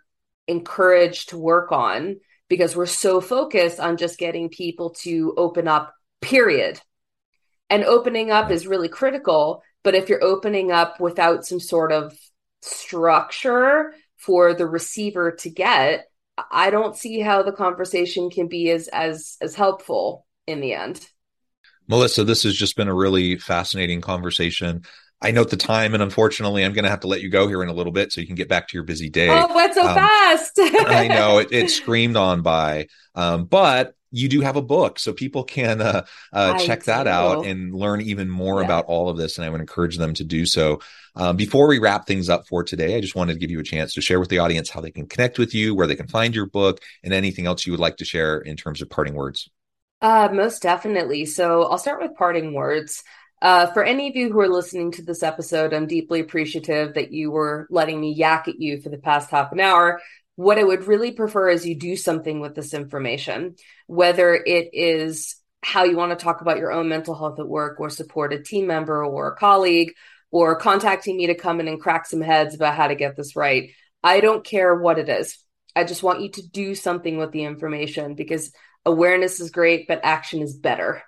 encouraged 0.49 1.31
to 1.31 1.39
work 1.39 1.71
on 1.71 2.17
because 2.51 2.77
we're 2.77 2.85
so 2.85 3.21
focused 3.21 3.81
on 3.81 3.97
just 3.97 4.19
getting 4.19 4.51
people 4.51 4.91
to 4.91 5.33
open 5.39 5.69
up 5.69 5.95
period. 6.21 6.79
And 7.71 7.85
opening 7.85 8.33
up 8.33 8.51
is 8.51 8.67
really 8.67 8.89
critical, 8.89 9.63
but 9.85 9.95
if 9.95 10.09
you're 10.09 10.23
opening 10.23 10.73
up 10.73 11.01
without 11.01 11.47
some 11.47 11.61
sort 11.61 11.93
of 11.93 12.13
structure 12.61 13.95
for 14.17 14.53
the 14.53 14.67
receiver 14.67 15.31
to 15.31 15.49
get, 15.49 16.09
I 16.51 16.71
don't 16.71 16.97
see 16.97 17.21
how 17.21 17.43
the 17.43 17.53
conversation 17.53 18.29
can 18.29 18.49
be 18.49 18.71
as 18.71 18.89
as 18.89 19.37
as 19.41 19.55
helpful 19.55 20.27
in 20.47 20.61
the 20.61 20.75
end. 20.75 21.07
Melissa, 21.87 22.25
this 22.25 22.43
has 22.43 22.57
just 22.57 22.77
been 22.77 22.89
a 22.89 22.95
really 22.95 23.37
fascinating 23.37 24.01
conversation. 24.01 24.83
I 25.23 25.33
note 25.33 25.51
the 25.51 25.57
time, 25.57 25.93
and 25.93 26.03
unfortunately, 26.03 26.65
I'm 26.65 26.73
going 26.73 26.85
to 26.85 26.91
have 26.91 27.01
to 27.01 27.07
let 27.07 27.21
you 27.21 27.29
go 27.29 27.47
here 27.47 27.63
in 27.63 27.69
a 27.69 27.75
little 27.75 27.93
bit 27.93 28.11
so 28.11 28.21
you 28.21 28.27
can 28.27 28.37
get 28.37 28.49
back 28.49 28.69
to 28.69 28.77
your 28.77 28.85
busy 28.85 29.11
day. 29.11 29.29
Oh, 29.29 29.49
what's 29.49 29.75
so 29.75 29.87
um, 29.87 29.95
fast? 29.95 30.53
I 30.59 31.09
know 31.09 31.39
it, 31.39 31.53
it, 31.53 31.71
screamed 31.71 32.17
on 32.17 32.41
by, 32.41 32.87
um, 33.15 33.45
but 33.45 33.95
you 34.11 34.29
do 34.29 34.41
have 34.41 34.57
a 34.57 34.63
book, 34.63 34.99
so 34.99 35.13
people 35.13 35.45
can 35.45 35.83
uh, 35.83 36.07
uh, 36.33 36.59
check 36.59 36.85
that 36.85 37.07
out 37.07 37.45
and 37.45 37.75
learn 37.75 38.01
even 38.01 38.31
more 38.31 38.61
yeah. 38.61 38.65
about 38.65 38.87
all 38.87 39.09
of 39.09 39.19
this. 39.19 39.37
And 39.37 39.45
I 39.45 39.51
would 39.51 39.61
encourage 39.61 39.99
them 39.99 40.15
to 40.15 40.25
do 40.25 40.47
so. 40.47 40.81
Um, 41.15 41.37
before 41.37 41.69
we 41.69 41.79
wrap 41.79 42.07
things 42.07 42.29
up 42.29 42.49
for 42.49 42.65
today, 42.65 42.97
I 42.97 43.01
just 43.01 43.15
wanted 43.15 43.35
to 43.35 43.39
give 43.39 43.51
you 43.51 43.61
a 43.61 43.65
chance 43.65 43.95
to 43.95 44.01
share 44.01 44.21
with 44.21 44.31
the 44.31 44.39
audience 44.39 44.71
how 44.71 44.81
they 44.81 44.91
can 44.91 45.07
connect 45.07 45.39
with 45.39 45.55
you, 45.55 45.75
where 45.75 45.87
they 45.87 45.97
can 45.97 46.09
find 46.09 46.35
your 46.35 46.47
book, 46.47 46.81
and 47.05 47.13
anything 47.13 47.47
else 47.47 47.67
you 47.67 47.73
would 47.73 47.81
like 47.81 47.99
to 47.99 48.05
share 48.05 48.39
in 48.39 48.57
terms 48.57 48.81
of 48.81 48.89
parting 48.89 49.15
words. 49.15 49.51
Uh, 50.01 50.31
most 50.33 50.63
definitely. 50.63 51.27
So 51.27 51.65
I'll 51.65 51.79
start 51.79 52.01
with 52.01 52.17
parting 52.17 52.55
words. 52.55 53.05
Uh, 53.43 53.67
for 53.69 53.83
any 53.83 54.09
of 54.09 54.17
you 54.17 54.31
who 54.31 54.41
are 54.41 54.49
listening 54.49 54.93
to 54.93 55.03
this 55.03 55.23
episode, 55.23 55.73
I'm 55.73 55.87
deeply 55.87 56.21
appreciative 56.21 56.95
that 56.95 57.13
you 57.13 57.31
were 57.31 57.67
letting 57.71 58.01
me 58.01 58.13
yak 58.13 58.49
at 58.49 58.61
you 58.61 58.81
for 58.81 58.91
the 58.91 58.99
past 58.99 59.31
half 59.31 59.53
an 59.53 59.61
hour. 59.61 60.01
What 60.37 60.59
I 60.59 60.65
would 60.65 60.87
really 60.87 61.13
prefer 61.13 61.49
is 61.49 61.67
you 61.67 61.75
do 61.75 61.97
something 61.97 62.41
with 62.41 62.55
this 62.55 62.75
information, 62.75 63.57
whether 63.87 64.35
it 64.35 64.71
is 64.73 65.37
how 65.63 65.85
you 65.85 65.97
want 65.97 66.19
to 66.19 66.23
talk 66.23 66.41
about 66.41 66.59
your 66.59 66.73
own 66.73 66.89
mental 66.89 67.15
health 67.15 67.39
at 67.39 67.49
work 67.49 67.81
or 67.81 67.91
support 67.91 68.33
a 68.33 68.43
team 68.43 68.67
member 68.67 69.05
or 69.05 69.29
a 69.29 69.37
colleague 69.37 69.93
or 70.31 70.57
contacting 70.57 71.17
me 71.17 71.27
to 71.27 71.35
come 71.35 71.61
in 71.61 71.69
and 71.69 71.81
crack 71.81 72.07
some 72.07 72.21
heads 72.21 72.55
about 72.55 72.75
how 72.75 72.89
to 72.89 72.95
get 72.95 73.17
this 73.17 73.37
right. 73.37 73.71
I 74.03 74.21
don't 74.21 74.45
care 74.45 74.75
what 74.75 74.99
it 74.99 75.09
is. 75.09 75.39
I 75.75 75.85
just 75.85 76.03
want 76.03 76.21
you 76.21 76.31
to 76.33 76.49
do 76.49 76.75
something 76.75 77.19
with 77.19 77.33
the 77.33 77.45
information 77.45 78.15
because 78.15 78.53
awareness 78.85 79.41
is 79.41 79.51
great, 79.51 79.89
but 79.89 80.01
action 80.03 80.41
is 80.41 80.55
better. 80.55 81.03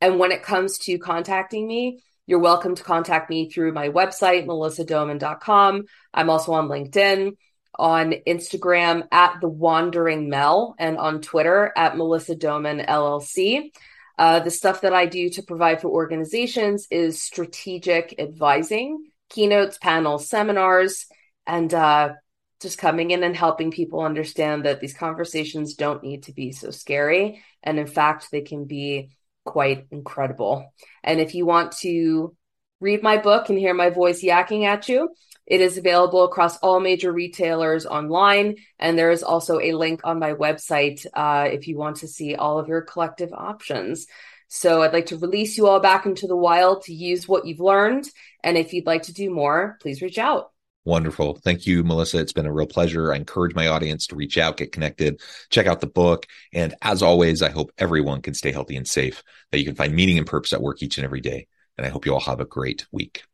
And 0.00 0.18
when 0.18 0.32
it 0.32 0.42
comes 0.42 0.78
to 0.78 0.98
contacting 0.98 1.66
me, 1.66 2.00
you're 2.26 2.38
welcome 2.38 2.74
to 2.74 2.82
contact 2.82 3.30
me 3.30 3.48
through 3.48 3.72
my 3.72 3.88
website, 3.88 4.46
melissadoman.com. 4.46 5.84
I'm 6.12 6.30
also 6.30 6.52
on 6.52 6.68
LinkedIn 6.68 7.36
on 7.78 8.14
Instagram 8.26 9.06
at 9.12 9.40
the 9.40 9.48
Wandering 9.48 10.28
Mel 10.28 10.74
and 10.78 10.96
on 10.98 11.20
Twitter 11.20 11.72
at 11.76 11.96
Melissa 11.96 12.34
Doman 12.34 12.80
LLC. 12.80 13.70
Uh, 14.18 14.40
the 14.40 14.50
stuff 14.50 14.80
that 14.80 14.94
I 14.94 15.06
do 15.06 15.28
to 15.30 15.42
provide 15.42 15.82
for 15.82 15.88
organizations 15.88 16.86
is 16.90 17.22
strategic 17.22 18.14
advising, 18.18 19.04
keynotes, 19.28 19.76
panels, 19.78 20.28
seminars, 20.28 21.06
and 21.46 21.72
uh, 21.74 22.14
just 22.60 22.78
coming 22.78 23.10
in 23.10 23.22
and 23.22 23.36
helping 23.36 23.70
people 23.70 24.00
understand 24.00 24.64
that 24.64 24.80
these 24.80 24.94
conversations 24.94 25.74
don't 25.74 26.02
need 26.02 26.22
to 26.24 26.32
be 26.32 26.52
so 26.52 26.70
scary. 26.70 27.42
And 27.62 27.78
in 27.78 27.86
fact, 27.86 28.30
they 28.32 28.40
can 28.40 28.64
be 28.64 29.10
quite 29.46 29.86
incredible. 29.90 30.72
And 31.02 31.20
if 31.20 31.34
you 31.34 31.46
want 31.46 31.72
to 31.78 32.36
read 32.80 33.02
my 33.02 33.16
book 33.16 33.48
and 33.48 33.58
hear 33.58 33.72
my 33.72 33.90
voice 33.90 34.22
yakking 34.22 34.64
at 34.64 34.88
you, 34.88 35.08
it 35.46 35.60
is 35.60 35.78
available 35.78 36.24
across 36.24 36.58
all 36.58 36.80
major 36.80 37.12
retailers 37.12 37.86
online. 37.86 38.56
And 38.78 38.98
there 38.98 39.12
is 39.12 39.22
also 39.22 39.60
a 39.60 39.72
link 39.72 40.00
on 40.04 40.18
my 40.18 40.34
website 40.34 41.06
uh, 41.14 41.48
if 41.50 41.68
you 41.68 41.76
want 41.76 41.96
to 41.98 42.08
see 42.08 42.34
all 42.34 42.58
of 42.58 42.68
your 42.68 42.82
collective 42.82 43.32
options. 43.32 44.06
So 44.48 44.82
I'd 44.82 44.92
like 44.92 45.06
to 45.06 45.18
release 45.18 45.56
you 45.56 45.66
all 45.66 45.80
back 45.80 46.06
into 46.06 46.26
the 46.26 46.36
wild 46.36 46.82
to 46.84 46.94
use 46.94 47.28
what 47.28 47.46
you've 47.46 47.60
learned. 47.60 48.08
And 48.42 48.58
if 48.58 48.72
you'd 48.72 48.86
like 48.86 49.04
to 49.04 49.14
do 49.14 49.30
more, 49.30 49.78
please 49.80 50.02
reach 50.02 50.18
out. 50.18 50.50
Wonderful. 50.86 51.34
Thank 51.42 51.66
you, 51.66 51.82
Melissa. 51.82 52.18
It's 52.18 52.32
been 52.32 52.46
a 52.46 52.52
real 52.52 52.66
pleasure. 52.66 53.12
I 53.12 53.16
encourage 53.16 53.56
my 53.56 53.66
audience 53.66 54.06
to 54.06 54.16
reach 54.16 54.38
out, 54.38 54.56
get 54.56 54.70
connected, 54.70 55.20
check 55.50 55.66
out 55.66 55.80
the 55.80 55.88
book. 55.88 56.26
And 56.52 56.74
as 56.80 57.02
always, 57.02 57.42
I 57.42 57.50
hope 57.50 57.72
everyone 57.76 58.22
can 58.22 58.34
stay 58.34 58.52
healthy 58.52 58.76
and 58.76 58.86
safe, 58.86 59.24
that 59.50 59.58
you 59.58 59.64
can 59.64 59.74
find 59.74 59.92
meaning 59.92 60.16
and 60.16 60.26
purpose 60.26 60.52
at 60.52 60.62
work 60.62 60.82
each 60.82 60.96
and 60.96 61.04
every 61.04 61.20
day. 61.20 61.48
And 61.76 61.84
I 61.84 61.90
hope 61.90 62.06
you 62.06 62.14
all 62.14 62.20
have 62.20 62.40
a 62.40 62.44
great 62.44 62.86
week. 62.92 63.24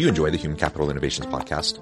you 0.00 0.08
enjoy 0.08 0.30
the 0.30 0.38
Human 0.38 0.56
Capital 0.56 0.90
Innovations 0.90 1.26
podcast? 1.26 1.78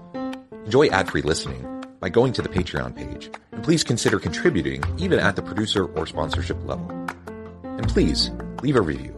Enjoy 0.64 0.88
ad 0.88 1.08
free 1.08 1.22
listening 1.22 1.84
by 2.00 2.08
going 2.08 2.32
to 2.32 2.42
the 2.42 2.48
Patreon 2.48 2.96
page, 2.96 3.30
and 3.52 3.62
please 3.62 3.84
consider 3.84 4.18
contributing 4.18 4.82
even 4.98 5.20
at 5.20 5.36
the 5.36 5.42
producer 5.42 5.84
or 5.84 6.04
sponsorship 6.04 6.58
level. 6.66 6.90
And 7.62 7.88
please 7.88 8.32
leave 8.60 8.74
a 8.74 8.80
review. 8.80 9.17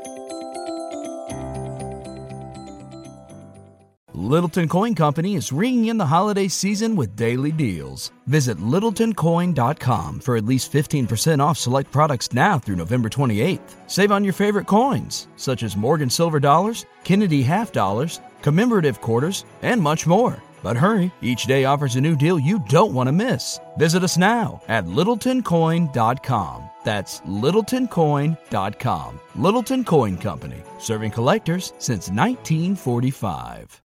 Littleton 4.31 4.69
Coin 4.69 4.95
Company 4.95 5.35
is 5.35 5.51
ringing 5.51 5.87
in 5.87 5.97
the 5.97 6.05
holiday 6.05 6.47
season 6.47 6.95
with 6.95 7.17
daily 7.17 7.51
deals. 7.51 8.13
Visit 8.27 8.59
littletoncoin.com 8.59 10.21
for 10.21 10.37
at 10.37 10.45
least 10.45 10.71
15% 10.71 11.43
off 11.43 11.57
select 11.57 11.91
products 11.91 12.31
now 12.31 12.57
through 12.57 12.77
November 12.77 13.09
28th. 13.09 13.59
Save 13.87 14.13
on 14.13 14.23
your 14.23 14.31
favorite 14.31 14.67
coins, 14.67 15.27
such 15.35 15.63
as 15.63 15.75
Morgan 15.75 16.09
Silver 16.09 16.39
Dollars, 16.39 16.85
Kennedy 17.03 17.41
Half 17.41 17.73
Dollars, 17.73 18.21
commemorative 18.41 19.01
quarters, 19.01 19.43
and 19.63 19.81
much 19.81 20.07
more. 20.07 20.41
But 20.63 20.77
hurry, 20.77 21.11
each 21.21 21.43
day 21.43 21.65
offers 21.65 21.97
a 21.97 22.01
new 22.01 22.15
deal 22.15 22.39
you 22.39 22.63
don't 22.69 22.93
want 22.93 23.07
to 23.07 23.11
miss. 23.11 23.59
Visit 23.77 24.01
us 24.01 24.17
now 24.17 24.61
at 24.69 24.85
littletoncoin.com. 24.85 26.69
That's 26.85 27.19
littletoncoin.com. 27.19 29.19
Littleton 29.35 29.83
Coin 29.83 30.17
Company, 30.17 30.63
serving 30.79 31.11
collectors 31.11 31.73
since 31.79 32.09
1945. 32.09 33.80